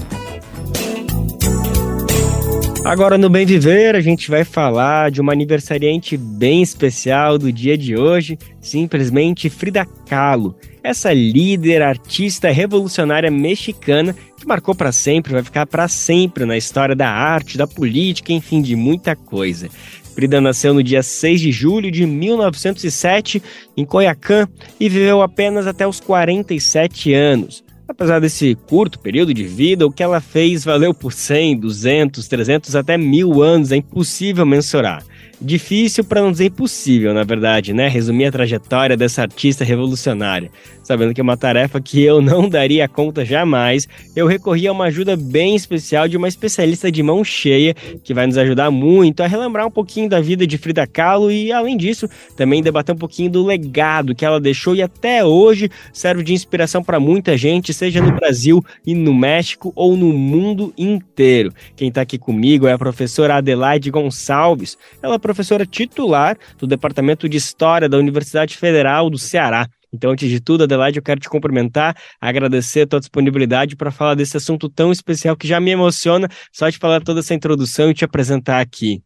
[2.88, 7.78] Agora no Bem Viver a gente vai falar de uma aniversariante bem especial do dia
[7.78, 10.56] de hoje, simplesmente Frida Kahlo.
[10.82, 16.96] Essa líder, artista revolucionária mexicana que marcou para sempre, vai ficar para sempre na história
[16.96, 19.68] da arte, da política, enfim, de muita coisa.
[20.16, 23.44] Frida nasceu no dia 6 de julho de 1907
[23.76, 24.48] em Coiacã
[24.80, 27.66] e viveu apenas até os 47 anos.
[27.88, 32.76] Apesar desse curto período de vida, o que ela fez valeu por 100, 200, 300,
[32.76, 35.04] até mil anos, é impossível mensurar.
[35.40, 37.88] Difícil para não dizer impossível, na verdade, né?
[37.88, 40.50] Resumir a trajetória dessa artista revolucionária
[40.88, 44.86] sabendo que é uma tarefa que eu não daria conta jamais, eu recorri a uma
[44.86, 47.76] ajuda bem especial de uma especialista de mão cheia
[48.06, 51.52] que vai nos ajudar muito a relembrar um pouquinho da vida de Frida Kahlo e,
[51.52, 52.08] além disso,
[52.38, 56.82] também debater um pouquinho do legado que ela deixou e até hoje serve de inspiração
[56.82, 61.54] para muita gente, seja no Brasil e no México ou no mundo inteiro.
[61.76, 64.78] Quem está aqui comigo é a professora Adelaide Gonçalves.
[65.04, 69.67] Ela professora titular do Departamento de História da Universidade Federal do Ceará.
[69.93, 74.15] Então, antes de tudo, Adelaide, eu quero te cumprimentar, agradecer a tua disponibilidade para falar
[74.15, 77.93] desse assunto tão especial que já me emociona só de falar toda essa introdução e
[77.93, 79.01] te apresentar aqui.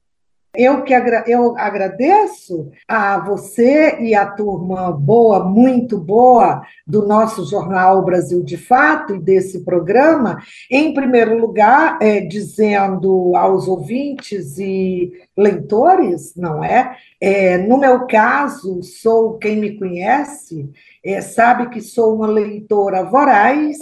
[0.53, 7.45] Eu que agra eu agradeço a você e a turma boa, muito boa, do nosso
[7.45, 10.39] jornal Brasil de Fato e desse programa.
[10.69, 16.97] Em primeiro lugar, é, dizendo aos ouvintes e leitores, não é?
[17.21, 17.57] é?
[17.57, 20.69] No meu caso, sou quem me conhece,
[21.03, 23.77] é, sabe que sou uma leitora voraz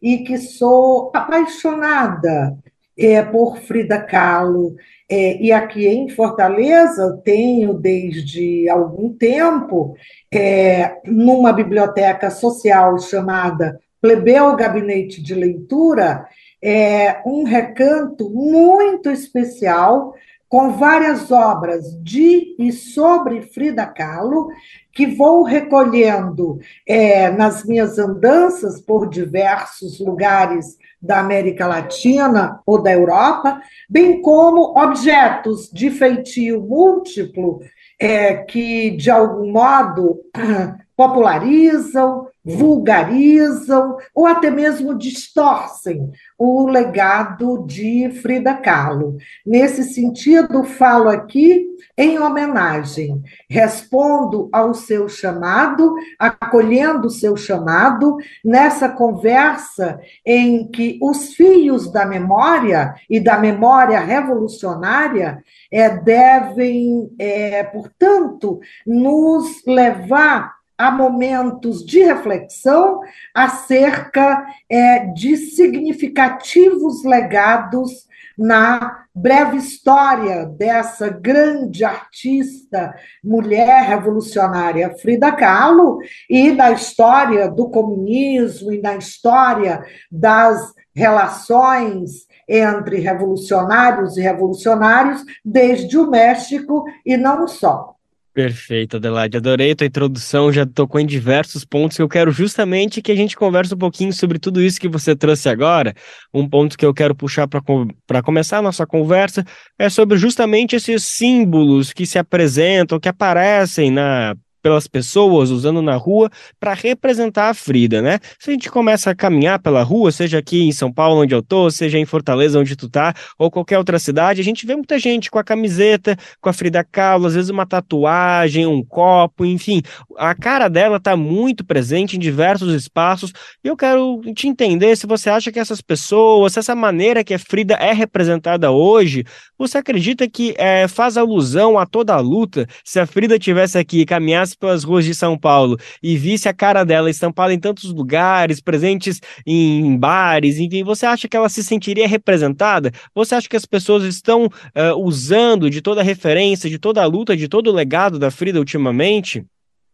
[0.00, 2.56] e que sou apaixonada
[2.98, 4.76] é, por Frida Kahlo.
[5.08, 9.94] É, e aqui em Fortaleza, tenho desde algum tempo,
[10.32, 16.26] é, numa biblioteca social chamada Plebeu Gabinete de Leitura,
[16.62, 20.14] é, um recanto muito especial
[20.48, 24.48] com várias obras de e sobre Frida Kahlo,
[24.92, 32.92] que vou recolhendo é, nas minhas andanças por diversos lugares da América Latina ou da
[32.92, 37.60] Europa, bem como objetos de feitio múltiplo
[38.00, 40.20] é, que, de algum modo,
[40.96, 49.16] popularizam, vulgarizam ou até mesmo distorcem o legado de Frida Kahlo.
[49.46, 51.66] Nesse sentido, falo aqui
[51.96, 61.34] em homenagem, respondo ao seu chamado, acolhendo o seu chamado, nessa conversa em que os
[61.34, 71.84] fios da memória e da memória revolucionária é, devem, é, portanto, nos levar a momentos
[71.84, 73.00] de reflexão
[73.34, 78.06] acerca é, de significativos legados
[78.36, 85.98] na breve história dessa grande artista, mulher revolucionária Frida Kahlo,
[86.28, 95.96] e da história do comunismo e da história das relações entre revolucionários e revolucionários desde
[95.96, 97.93] o México e não só.
[98.34, 99.36] Perfeito, Adelaide.
[99.36, 103.14] Adorei a tua introdução, já tocou em diversos pontos que eu quero justamente que a
[103.14, 105.94] gente converse um pouquinho sobre tudo isso que você trouxe agora.
[106.32, 109.44] Um ponto que eu quero puxar para começar a nossa conversa
[109.78, 114.34] é sobre justamente esses símbolos que se apresentam, que aparecem na
[114.64, 118.18] pelas pessoas usando na rua para representar a Frida, né?
[118.38, 121.42] Se a gente começa a caminhar pela rua, seja aqui em São Paulo onde eu
[121.42, 124.98] tô, seja em Fortaleza onde tu tá, ou qualquer outra cidade, a gente vê muita
[124.98, 129.82] gente com a camiseta, com a Frida Kahlo, às vezes uma tatuagem, um copo, enfim,
[130.16, 133.34] a cara dela tá muito presente em diversos espaços.
[133.62, 137.38] E eu quero te entender se você acha que essas pessoas, essa maneira que a
[137.38, 139.26] Frida é representada hoje,
[139.58, 142.66] você acredita que é, faz alusão a toda a luta?
[142.82, 146.54] Se a Frida tivesse aqui e caminhasse pelas ruas de São Paulo e visse a
[146.54, 151.62] cara dela estampada em tantos lugares, presentes em bares, enfim, você acha que ela se
[151.62, 152.92] sentiria representada?
[153.14, 157.06] Você acha que as pessoas estão uh, usando de toda a referência, de toda a
[157.06, 159.44] luta, de todo o legado da Frida ultimamente?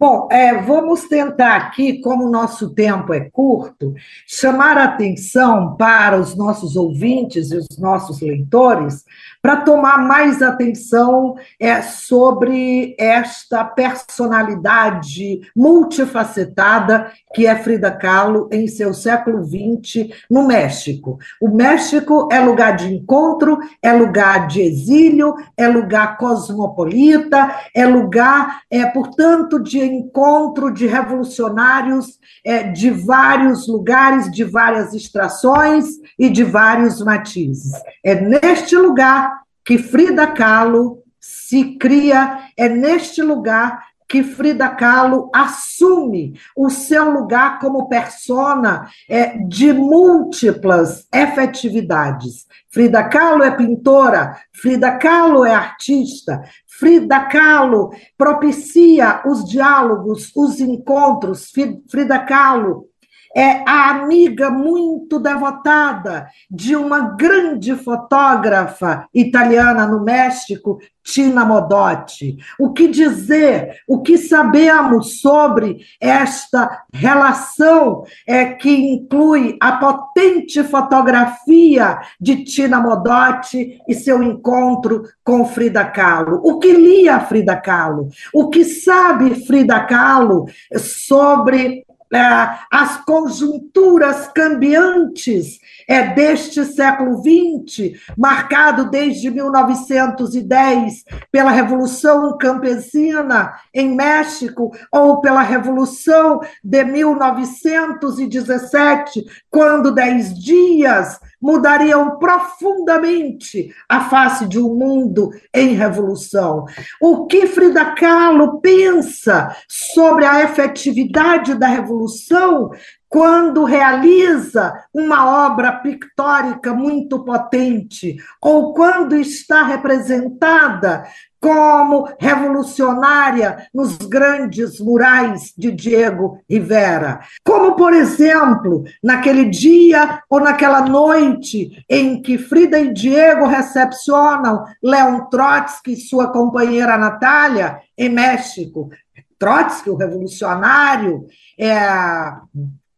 [0.01, 3.92] Bom, é, vamos tentar aqui, como o nosso tempo é curto,
[4.26, 9.05] chamar a atenção para os nossos ouvintes e os nossos leitores
[9.42, 18.92] para tomar mais atenção é, sobre esta personalidade multifacetada que é Frida Kahlo em seu
[18.92, 21.18] século XX no México.
[21.40, 28.62] O México é lugar de encontro, é lugar de exílio, é lugar cosmopolita, é lugar,
[28.70, 35.86] é, portanto, de encontro de revolucionários é, de vários lugares, de várias extrações
[36.18, 37.72] e de vários matizes.
[38.05, 46.35] É neste lugar que Frida Kahlo se cria, é neste lugar que Frida Kahlo assume
[46.57, 52.45] o seu lugar como persona é, de múltiplas efetividades.
[52.69, 61.53] Frida Kahlo é pintora, Frida Kahlo é artista, Frida Kahlo propicia os diálogos, os encontros,
[61.89, 62.89] Frida Kahlo
[63.35, 72.37] é a amiga muito devotada de uma grande fotógrafa italiana no México, Tina Modotti.
[72.59, 82.01] O que dizer, o que sabemos sobre esta relação é que inclui a potente fotografia
[82.20, 86.41] de Tina Modotti e seu encontro com Frida Kahlo?
[86.45, 88.09] O que lia Frida Kahlo?
[88.33, 99.31] O que sabe Frida Kahlo sobre as conjunturas cambiantes é, deste século XX, marcado desde
[99.31, 112.18] 1910 pela Revolução Campesina em México, ou pela Revolução de 1917, quando dez dias mudariam
[112.18, 116.64] profundamente a face de um mundo em revolução.
[117.01, 122.70] O que Frida Kahlo pensa sobre a efetividade da revolução
[123.09, 131.03] quando realiza uma obra pictórica muito potente, ou quando está representada
[131.41, 137.20] como revolucionária nos grandes murais de Diego Rivera.
[137.43, 145.26] Como, por exemplo, naquele dia ou naquela noite em que Frida e Diego recepcionam Leon
[145.30, 148.91] Trotsky e sua companheira Natália em México.
[149.38, 151.26] Trotsky, o revolucionário,
[151.59, 151.78] é,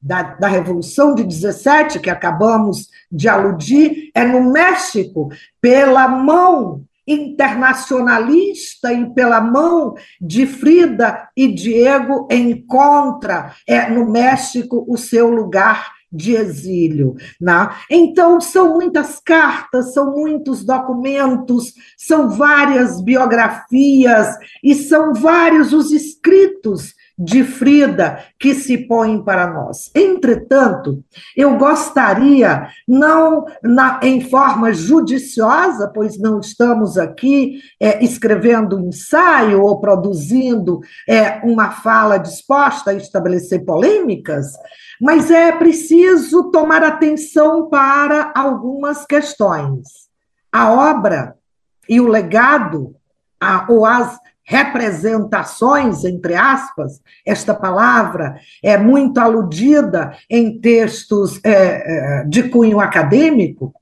[0.03, 5.29] da, da, Revolução de 17, que acabamos de aludir, é no México,
[5.61, 14.97] pela mão internacionalista e pela mão de Frida e Diego encontra é, no México o
[14.97, 17.15] seu lugar de exílio.
[17.41, 17.71] Né?
[17.91, 24.29] Então, são muitas cartas, são muitos documentos, são várias biografias
[24.63, 29.91] e são vários os escritos de Frida que se põem para nós.
[29.95, 31.05] Entretanto,
[31.37, 39.63] eu gostaria, não na, em forma judiciosa, pois não estamos aqui é, escrevendo um ensaio
[39.63, 44.53] ou produzindo é, uma fala disposta a estabelecer polêmicas,
[45.01, 50.03] mas é preciso tomar atenção para algumas questões.
[50.51, 51.35] A obra
[51.89, 52.95] e o legado,
[53.41, 62.25] a, ou as representações, entre aspas, esta palavra é muito aludida em textos é, é,
[62.25, 63.73] de cunho acadêmico.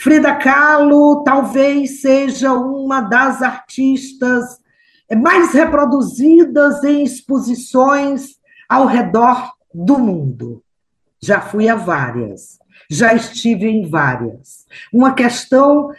[0.00, 4.58] Frida Kahlo talvez seja uma das artistas
[5.22, 8.36] mais reproduzidas em exposições
[8.68, 10.62] ao redor do mundo.
[11.20, 12.58] Já fui a várias
[12.88, 14.66] já estive em várias.
[14.92, 15.90] Uma questão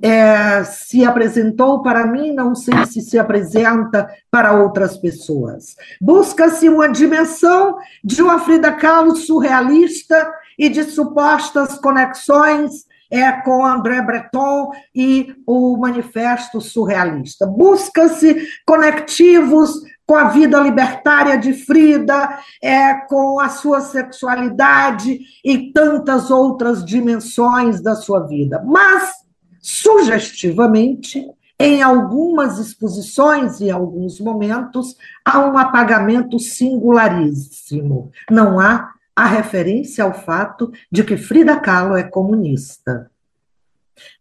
[0.00, 5.76] é, se apresentou para mim, não sei se se apresenta para outras pessoas.
[6.00, 14.02] Busca-se uma dimensão de uma Frida Kahlo surrealista e de supostas conexões é com André
[14.02, 17.46] Breton e o Manifesto Surrealista.
[17.46, 18.36] Busca-se
[18.66, 26.82] conectivos com a vida libertária de Frida, é, com a sua sexualidade e tantas outras
[26.82, 28.64] dimensões da sua vida.
[28.64, 29.12] Mas,
[29.60, 31.28] sugestivamente,
[31.60, 38.10] em algumas exposições e alguns momentos, há um apagamento singularíssimo.
[38.30, 43.10] Não há a referência ao fato de que Frida Kahlo é comunista.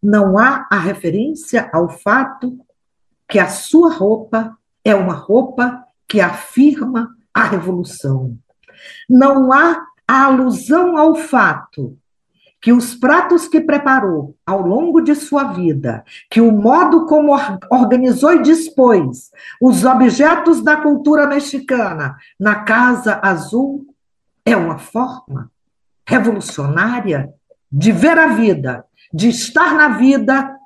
[0.04, 2.60] Não há a referência ao fato
[3.30, 4.57] que a sua roupa
[4.90, 8.38] é uma roupa que afirma a revolução.
[9.10, 11.98] Não há alusão ao fato
[12.62, 17.34] que os pratos que preparou ao longo de sua vida, que o modo como
[17.70, 19.30] organizou e dispôs
[19.62, 23.86] os objetos da cultura mexicana na Casa Azul
[24.46, 25.52] é uma forma
[26.08, 27.34] revolucionária
[27.70, 30.58] de ver a vida, de estar na vida,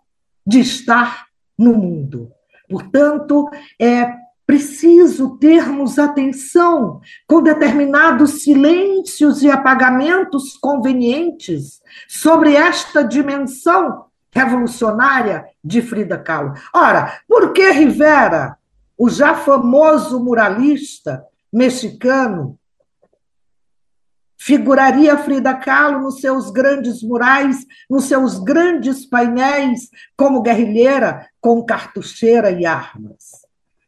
[0.45, 1.25] de estar
[1.57, 2.31] no mundo.
[2.71, 4.15] Portanto, é
[4.47, 16.17] preciso termos atenção com determinados silêncios e apagamentos convenientes sobre esta dimensão revolucionária de Frida
[16.17, 16.53] Kahlo.
[16.73, 18.57] Ora, por que Rivera,
[18.97, 22.57] o já famoso muralista mexicano,
[24.37, 32.51] figuraria Frida Kahlo nos seus grandes murais, nos seus grandes painéis, como guerrilheira com cartucheira
[32.51, 33.45] e armas.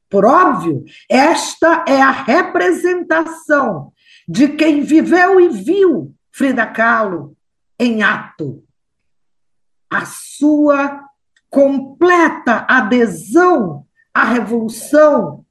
[0.10, 3.94] Por óbvio, esta é a representação
[4.28, 7.38] de quem viveu e viu Frida Kahlo
[7.80, 8.64] em ato.
[9.90, 11.04] A sua
[11.50, 15.43] completa adesão à revolução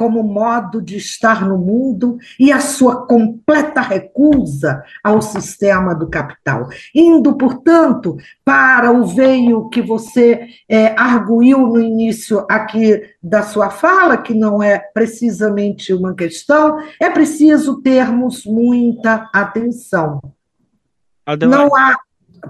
[0.00, 6.70] como modo de estar no mundo e a sua completa recusa ao sistema do capital.
[6.94, 14.16] Indo, portanto, para o veio que você é, arguiu no início aqui da sua fala,
[14.16, 20.18] que não é precisamente uma questão, é preciso termos muita atenção.
[21.26, 21.62] Adelaide.
[21.62, 21.94] Não há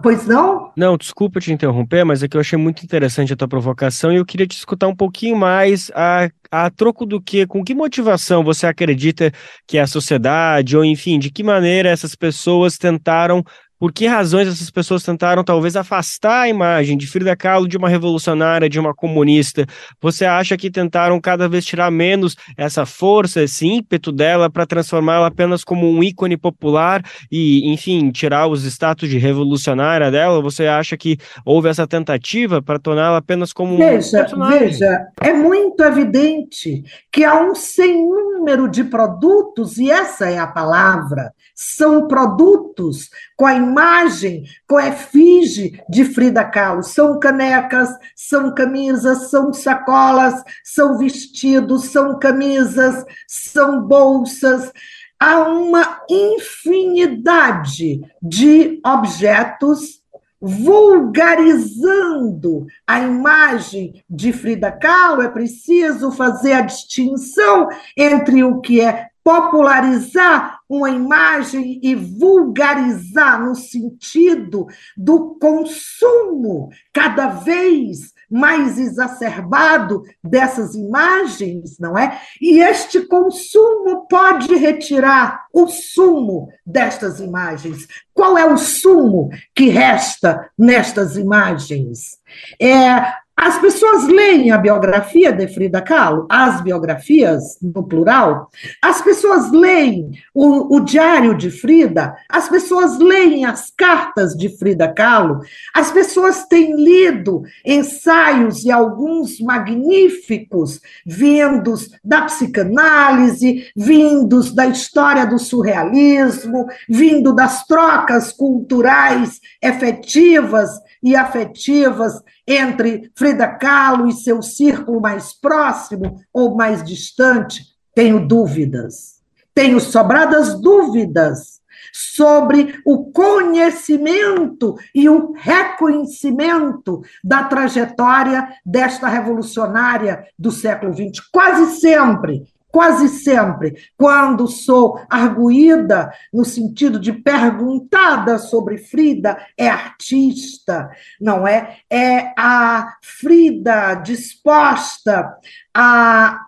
[0.02, 0.72] Pois não?
[0.76, 4.16] Não, desculpa te interromper, mas é que eu achei muito interessante a tua provocação e
[4.16, 8.44] eu queria te escutar um pouquinho mais a, a troco do que, com que motivação
[8.44, 9.32] você acredita
[9.66, 13.42] que a sociedade, ou enfim, de que maneira essas pessoas tentaram
[13.80, 17.88] por que razões essas pessoas tentaram talvez afastar a imagem de Frida Kahlo de uma
[17.88, 19.64] revolucionária, de uma comunista?
[20.02, 25.28] Você acha que tentaram cada vez tirar menos essa força, esse ímpeto dela para transformá-la
[25.28, 27.02] apenas como um ícone popular
[27.32, 30.42] e, enfim, tirar os status de revolucionária dela?
[30.42, 34.58] Você acha que houve essa tentativa para torná-la apenas como veja, um personagem?
[34.58, 40.46] Veja, é muito evidente que há um sem número de produtos, e essa é a
[40.46, 46.82] palavra, são produtos com a imagem, com a efígie de Frida Kahlo.
[46.82, 54.70] São canecas, são camisas, são sacolas, são vestidos, são camisas, são bolsas.
[55.18, 60.00] Há uma infinidade de objetos
[60.40, 69.08] vulgarizando a imagem de Frida Kahlo, é preciso fazer a distinção entre o que é
[69.22, 81.76] popularizar uma imagem e vulgarizar no sentido do consumo cada vez mais exacerbado dessas imagens,
[81.80, 82.20] não é?
[82.40, 87.88] E este consumo pode retirar o sumo destas imagens.
[88.14, 92.18] Qual é o sumo que resta nestas imagens?
[92.60, 93.12] É
[93.42, 98.50] as pessoas leem a biografia de Frida Kahlo, as biografias, no plural,
[98.82, 104.92] as pessoas leem o, o, diário de Frida, as pessoas leem as cartas de Frida
[104.92, 105.40] Kahlo,
[105.74, 115.38] as pessoas têm lido ensaios e alguns magníficos, vindos da psicanálise, vindos da história do
[115.38, 120.68] surrealismo, vindo das trocas culturais efetivas
[121.02, 122.20] e afetivas
[122.50, 129.20] entre Frida Kahlo e seu círculo mais próximo ou mais distante, tenho dúvidas.
[129.54, 131.60] Tenho sobradas dúvidas
[131.92, 141.20] sobre o conhecimento e o reconhecimento da trajetória desta revolucionária do século XX.
[141.32, 150.90] Quase sempre quase sempre, quando sou arguída no sentido de perguntada sobre Frida, é artista,
[151.20, 151.78] não é?
[151.90, 155.36] É a Frida disposta
[155.74, 156.40] a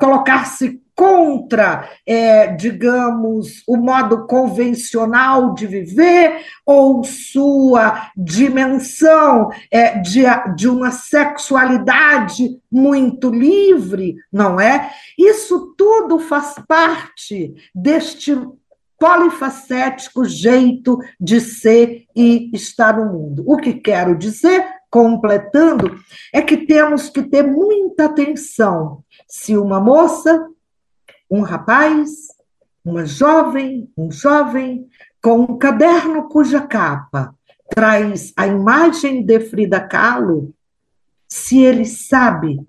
[0.00, 10.22] colocar-se contra, é, digamos, o modo convencional de viver ou sua dimensão é, de,
[10.56, 14.90] de uma sexualidade muito livre, não é?
[15.18, 18.34] Isso tudo faz parte deste
[18.98, 23.44] polifacético jeito de ser e estar no mundo.
[23.46, 25.98] O que quero dizer, completando,
[26.32, 30.48] é que temos que ter muita atenção se uma moça
[31.30, 32.10] um rapaz,
[32.84, 34.86] uma jovem, um jovem,
[35.22, 37.34] com um caderno cuja capa
[37.68, 40.54] traz a imagem de Frida Kahlo,
[41.28, 42.60] se ele sabe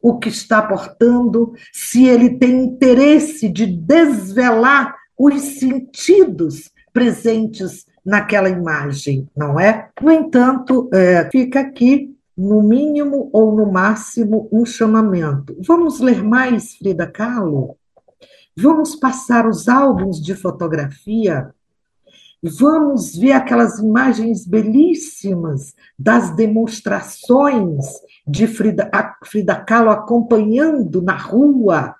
[0.00, 9.28] o que está portando, se ele tem interesse de desvelar os sentidos presentes naquela imagem,
[9.34, 9.88] não é?
[10.00, 15.56] No entanto, é, fica aqui, no mínimo ou no máximo, um chamamento.
[15.60, 17.76] Vamos ler mais Frida Kahlo?
[18.56, 21.52] Vamos passar os álbuns de fotografia,
[22.40, 27.84] vamos ver aquelas imagens belíssimas das demonstrações
[28.24, 28.88] de Frida,
[29.24, 31.96] Frida Kahlo acompanhando na rua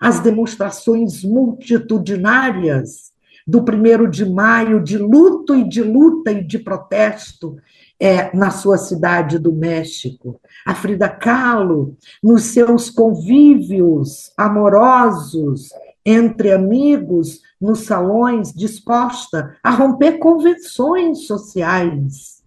[0.00, 3.12] as demonstrações multitudinárias
[3.46, 7.56] do primeiro de maio, de luto e de luta e de protesto
[7.98, 10.40] é, na sua cidade do México.
[10.66, 15.68] A Frida Kahlo, nos seus convívios amorosos
[16.04, 22.42] entre amigos, nos salões, disposta a romper convenções sociais,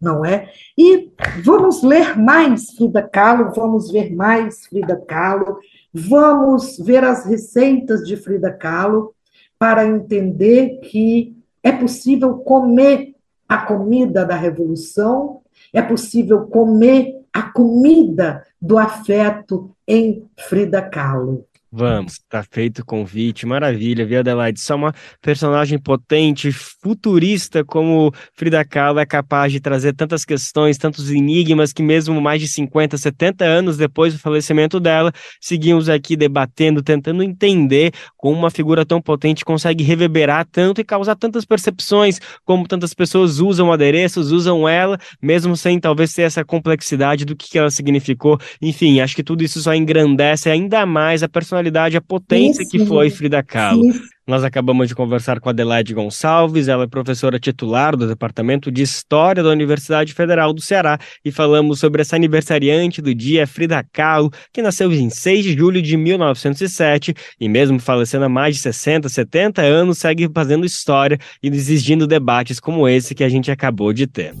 [0.00, 0.50] não é?
[0.78, 1.10] E
[1.42, 5.58] vamos ler mais Frida Kahlo, vamos ver mais Frida Kahlo,
[5.92, 9.14] vamos ver as receitas de Frida Kahlo
[9.58, 13.14] para entender que é possível comer
[13.48, 15.40] a comida da revolução,
[15.72, 21.46] é possível comer a comida do afeto em Frida Kahlo.
[21.76, 24.60] Vamos, tá feito o convite, maravilha, viu, Adelaide?
[24.60, 31.10] Só uma personagem potente, futurista como Frida Kahlo é capaz de trazer tantas questões, tantos
[31.10, 35.10] enigmas que mesmo mais de 50, 70 anos depois do falecimento dela,
[35.40, 41.16] seguimos aqui debatendo, tentando entender como uma figura tão potente consegue reverberar tanto e causar
[41.16, 47.24] tantas percepções, como tantas pessoas usam adereços, usam ela, mesmo sem talvez ter essa complexidade
[47.24, 48.38] do que ela significou.
[48.62, 52.84] Enfim, acho que tudo isso só engrandece ainda mais a personalidade atualidade a potência que
[52.84, 53.84] foi Frida Kahlo.
[54.26, 59.42] Nós acabamos de conversar com Adelaide Gonçalves, ela é professora titular do Departamento de História
[59.42, 64.62] da Universidade Federal do Ceará e falamos sobre essa aniversariante do dia, Frida Kahlo, que
[64.62, 69.60] nasceu em 6 de julho de 1907 e mesmo falecendo há mais de 60, 70
[69.60, 74.32] anos, segue fazendo história e exigindo debates como esse que a gente acabou de ter.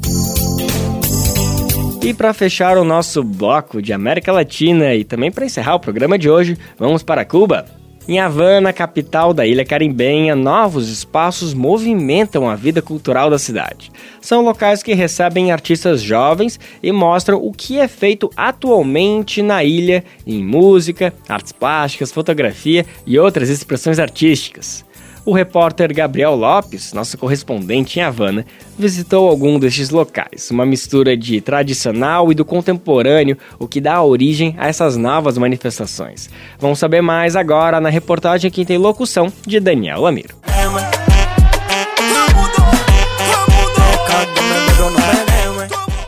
[2.04, 6.18] E para fechar o nosso bloco de América Latina e também para encerrar o programa
[6.18, 7.64] de hoje, vamos para Cuba.
[8.06, 13.90] Em Havana, capital da ilha carimbenha, novos espaços movimentam a vida cultural da cidade.
[14.20, 20.04] São locais que recebem artistas jovens e mostram o que é feito atualmente na ilha
[20.26, 24.84] em música, artes plásticas, fotografia e outras expressões artísticas.
[25.26, 28.44] O repórter Gabriel Lopes, nosso correspondente em Havana,
[28.78, 34.54] visitou algum destes locais, uma mistura de tradicional e do contemporâneo, o que dá origem
[34.58, 36.28] a essas novas manifestações.
[36.58, 40.34] Vamos saber mais agora na reportagem que tem locução de Daniel Lamiro.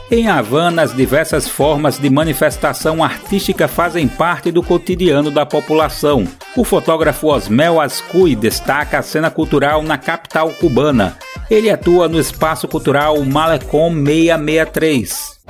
[0.09, 6.25] Em Havana, as diversas formas de manifestação artística fazem parte do cotidiano da população.
[6.55, 11.17] O fotógrafo Osmel Ascui destaca a cena cultural na capital cubana.
[11.51, 15.41] Ele atua no espaço cultural Malecom 663.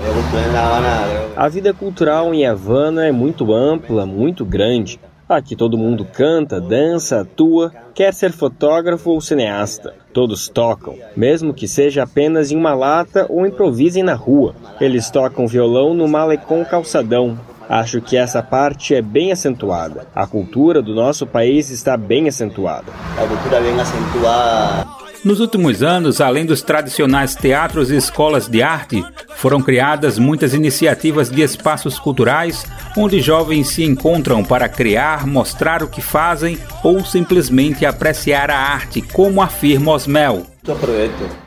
[1.35, 4.99] A vida cultural em Havana é muito ampla, muito grande.
[5.29, 9.93] Aqui todo mundo canta, dança, atua, quer ser fotógrafo ou cineasta.
[10.13, 14.55] Todos tocam, mesmo que seja apenas em uma lata ou improvisem na rua.
[14.79, 17.37] Eles tocam violão no malecom calçadão,
[17.69, 20.07] Acho que essa parte é bem acentuada.
[20.15, 22.93] A cultura do nosso país está bem acentuada.
[23.17, 25.06] A cultura bem acentuada.
[25.27, 29.03] Nos últimos anos, além dos tradicionais teatros e escolas de arte,
[29.35, 32.65] foram criadas muitas iniciativas de espaços culturais
[32.95, 39.01] onde jovens se encontram para criar, mostrar o que fazem ou simplesmente apreciar a arte,
[39.01, 40.47] como afirma Osmel.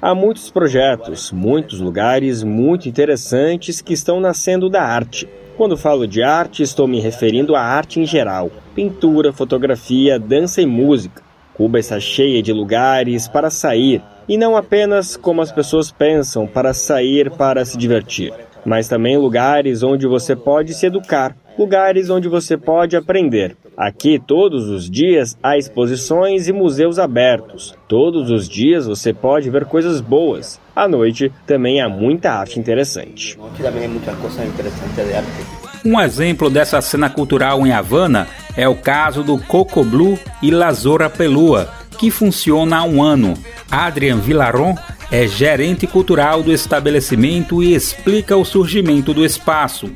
[0.03, 5.27] Há muitos projetos, muitos lugares muito interessantes que estão nascendo da arte.
[5.57, 10.67] Quando falo de arte, estou me referindo à arte em geral: pintura, fotografia, dança e
[10.67, 11.30] música.
[11.61, 16.73] Cuba está cheia de lugares para sair, e não apenas como as pessoas pensam, para
[16.73, 18.33] sair para se divertir,
[18.65, 23.59] mas também lugares onde você pode se educar, lugares onde você pode aprender.
[23.77, 27.75] Aqui, todos os dias, há exposições e museus abertos.
[27.87, 30.59] Todos os dias você pode ver coisas boas.
[30.75, 33.39] À noite, também há muita arte interessante.
[35.85, 38.27] Um exemplo dessa cena cultural em Havana
[38.57, 43.35] é o caso do Coco Blue e Lazora Pelua, que funciona há um ano.
[43.71, 44.75] Adrian Villaron
[45.11, 49.91] é gerente cultural do estabelecimento e explica o surgimento do espaço.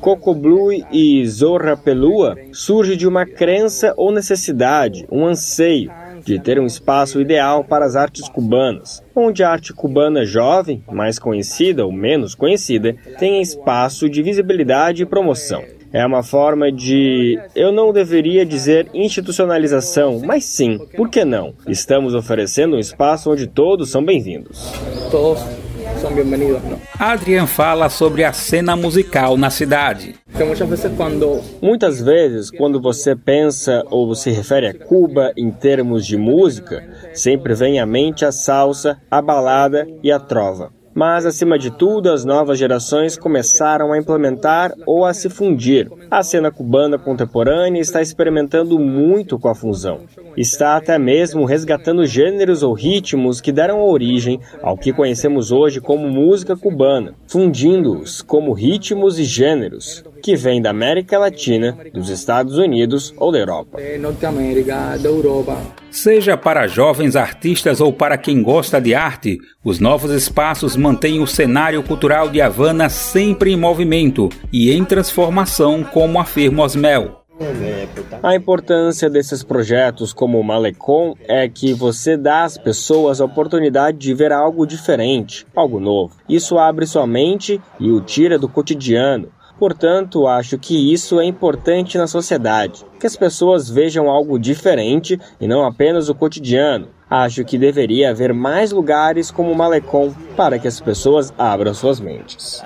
[0.00, 5.90] Coco Blue e Zorra Pelua surge de uma crença ou necessidade, um anseio
[6.24, 11.18] de ter um espaço ideal para as artes cubanas, onde a arte cubana jovem, mais
[11.18, 15.62] conhecida ou menos conhecida, tenha espaço de visibilidade e promoção.
[15.92, 21.52] É uma forma de, eu não deveria dizer institucionalização, mas sim, por que não?
[21.66, 24.72] Estamos oferecendo um espaço onde todos são bem-vindos.
[25.10, 25.42] Todos
[26.00, 26.62] são bem-vindos.
[26.96, 30.14] Adrian fala sobre a cena musical na cidade.
[31.60, 37.52] Muitas vezes, quando você pensa ou se refere a Cuba em termos de música, sempre
[37.52, 40.70] vem à mente a salsa, a balada e a trova.
[41.00, 45.90] Mas, acima de tudo, as novas gerações começaram a implementar ou a se fundir.
[46.10, 50.00] A cena cubana contemporânea está experimentando muito com a fusão.
[50.36, 56.06] Está até mesmo resgatando gêneros ou ritmos que deram origem ao que conhecemos hoje como
[56.06, 63.12] música cubana, fundindo-os como ritmos e gêneros que vêm da América Latina, dos Estados Unidos
[63.16, 63.78] ou da Europa.
[63.98, 65.58] Norte-América, da Europa.
[65.90, 71.26] Seja para jovens artistas ou para quem gosta de arte, os novos espaços mantêm o
[71.26, 77.20] cenário cultural de Havana sempre em movimento e em transformação, como afirma Osmel.
[78.22, 83.96] A importância desses projetos como o Malecom é que você dá às pessoas a oportunidade
[83.96, 86.14] de ver algo diferente, algo novo.
[86.28, 89.30] Isso abre sua mente e o tira do cotidiano,
[89.60, 95.46] Portanto, acho que isso é importante na sociedade, que as pessoas vejam algo diferente e
[95.46, 96.88] não apenas o cotidiano.
[97.10, 102.00] Acho que deveria haver mais lugares como o Malecom para que as pessoas abram suas
[102.00, 102.64] mentes.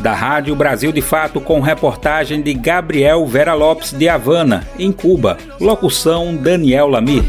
[0.00, 5.36] Da Rádio Brasil de Fato, com reportagem de Gabriel Vera Lopes de Havana, em Cuba.
[5.60, 7.24] Locução Daniel Lamir.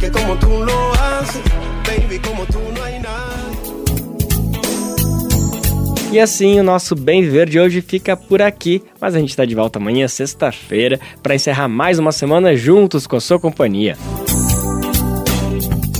[6.11, 9.45] E assim o nosso Bem Viver de hoje fica por aqui, mas a gente está
[9.45, 13.95] de volta amanhã, sexta-feira, para encerrar mais uma semana juntos com a sua companhia.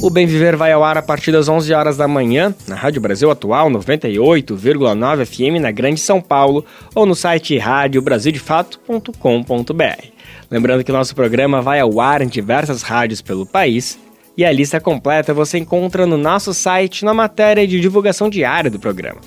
[0.01, 2.99] O Bem Viver vai ao ar a partir das 11 horas da manhã, na Rádio
[2.99, 10.05] Brasil Atual 98,9 FM na Grande São Paulo ou no site radiobrasildefato.com.br.
[10.49, 13.99] Lembrando que nosso programa vai ao ar em diversas rádios pelo país
[14.35, 18.79] e a lista completa você encontra no nosso site na matéria de divulgação diária do
[18.79, 19.19] programa.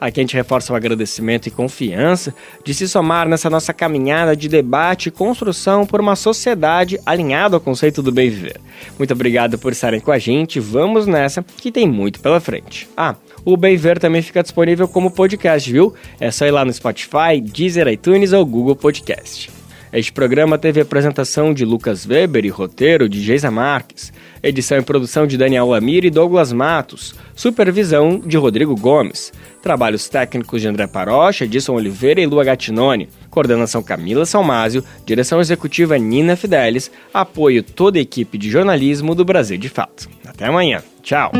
[0.00, 2.34] Aqui a gente reforça o agradecimento e confiança
[2.64, 7.60] de se somar nessa nossa caminhada de debate e construção por uma sociedade alinhada ao
[7.60, 8.60] conceito do bem viver.
[8.96, 12.88] Muito obrigado por estarem com a gente, vamos nessa que tem muito pela frente.
[12.96, 15.94] Ah, o Bem Ver também fica disponível como podcast, viu?
[16.20, 19.57] É só ir lá no Spotify, Deezer, iTunes ou Google Podcast.
[19.92, 24.12] Este programa teve apresentação de Lucas Weber e roteiro de Geisa Marques,
[24.42, 29.32] edição e produção de Daniel Lamir e Douglas Matos, supervisão de Rodrigo Gomes,
[29.62, 35.96] trabalhos técnicos de André Parocha, Edson Oliveira e Lua Gattinone, coordenação Camila Salmásio, direção executiva
[35.96, 40.08] Nina Fidelis, apoio toda a equipe de jornalismo do Brasil de Fato.
[40.26, 40.82] Até amanhã.
[41.02, 41.32] Tchau.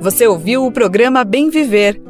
[0.00, 2.09] Você ouviu o programa Bem Viver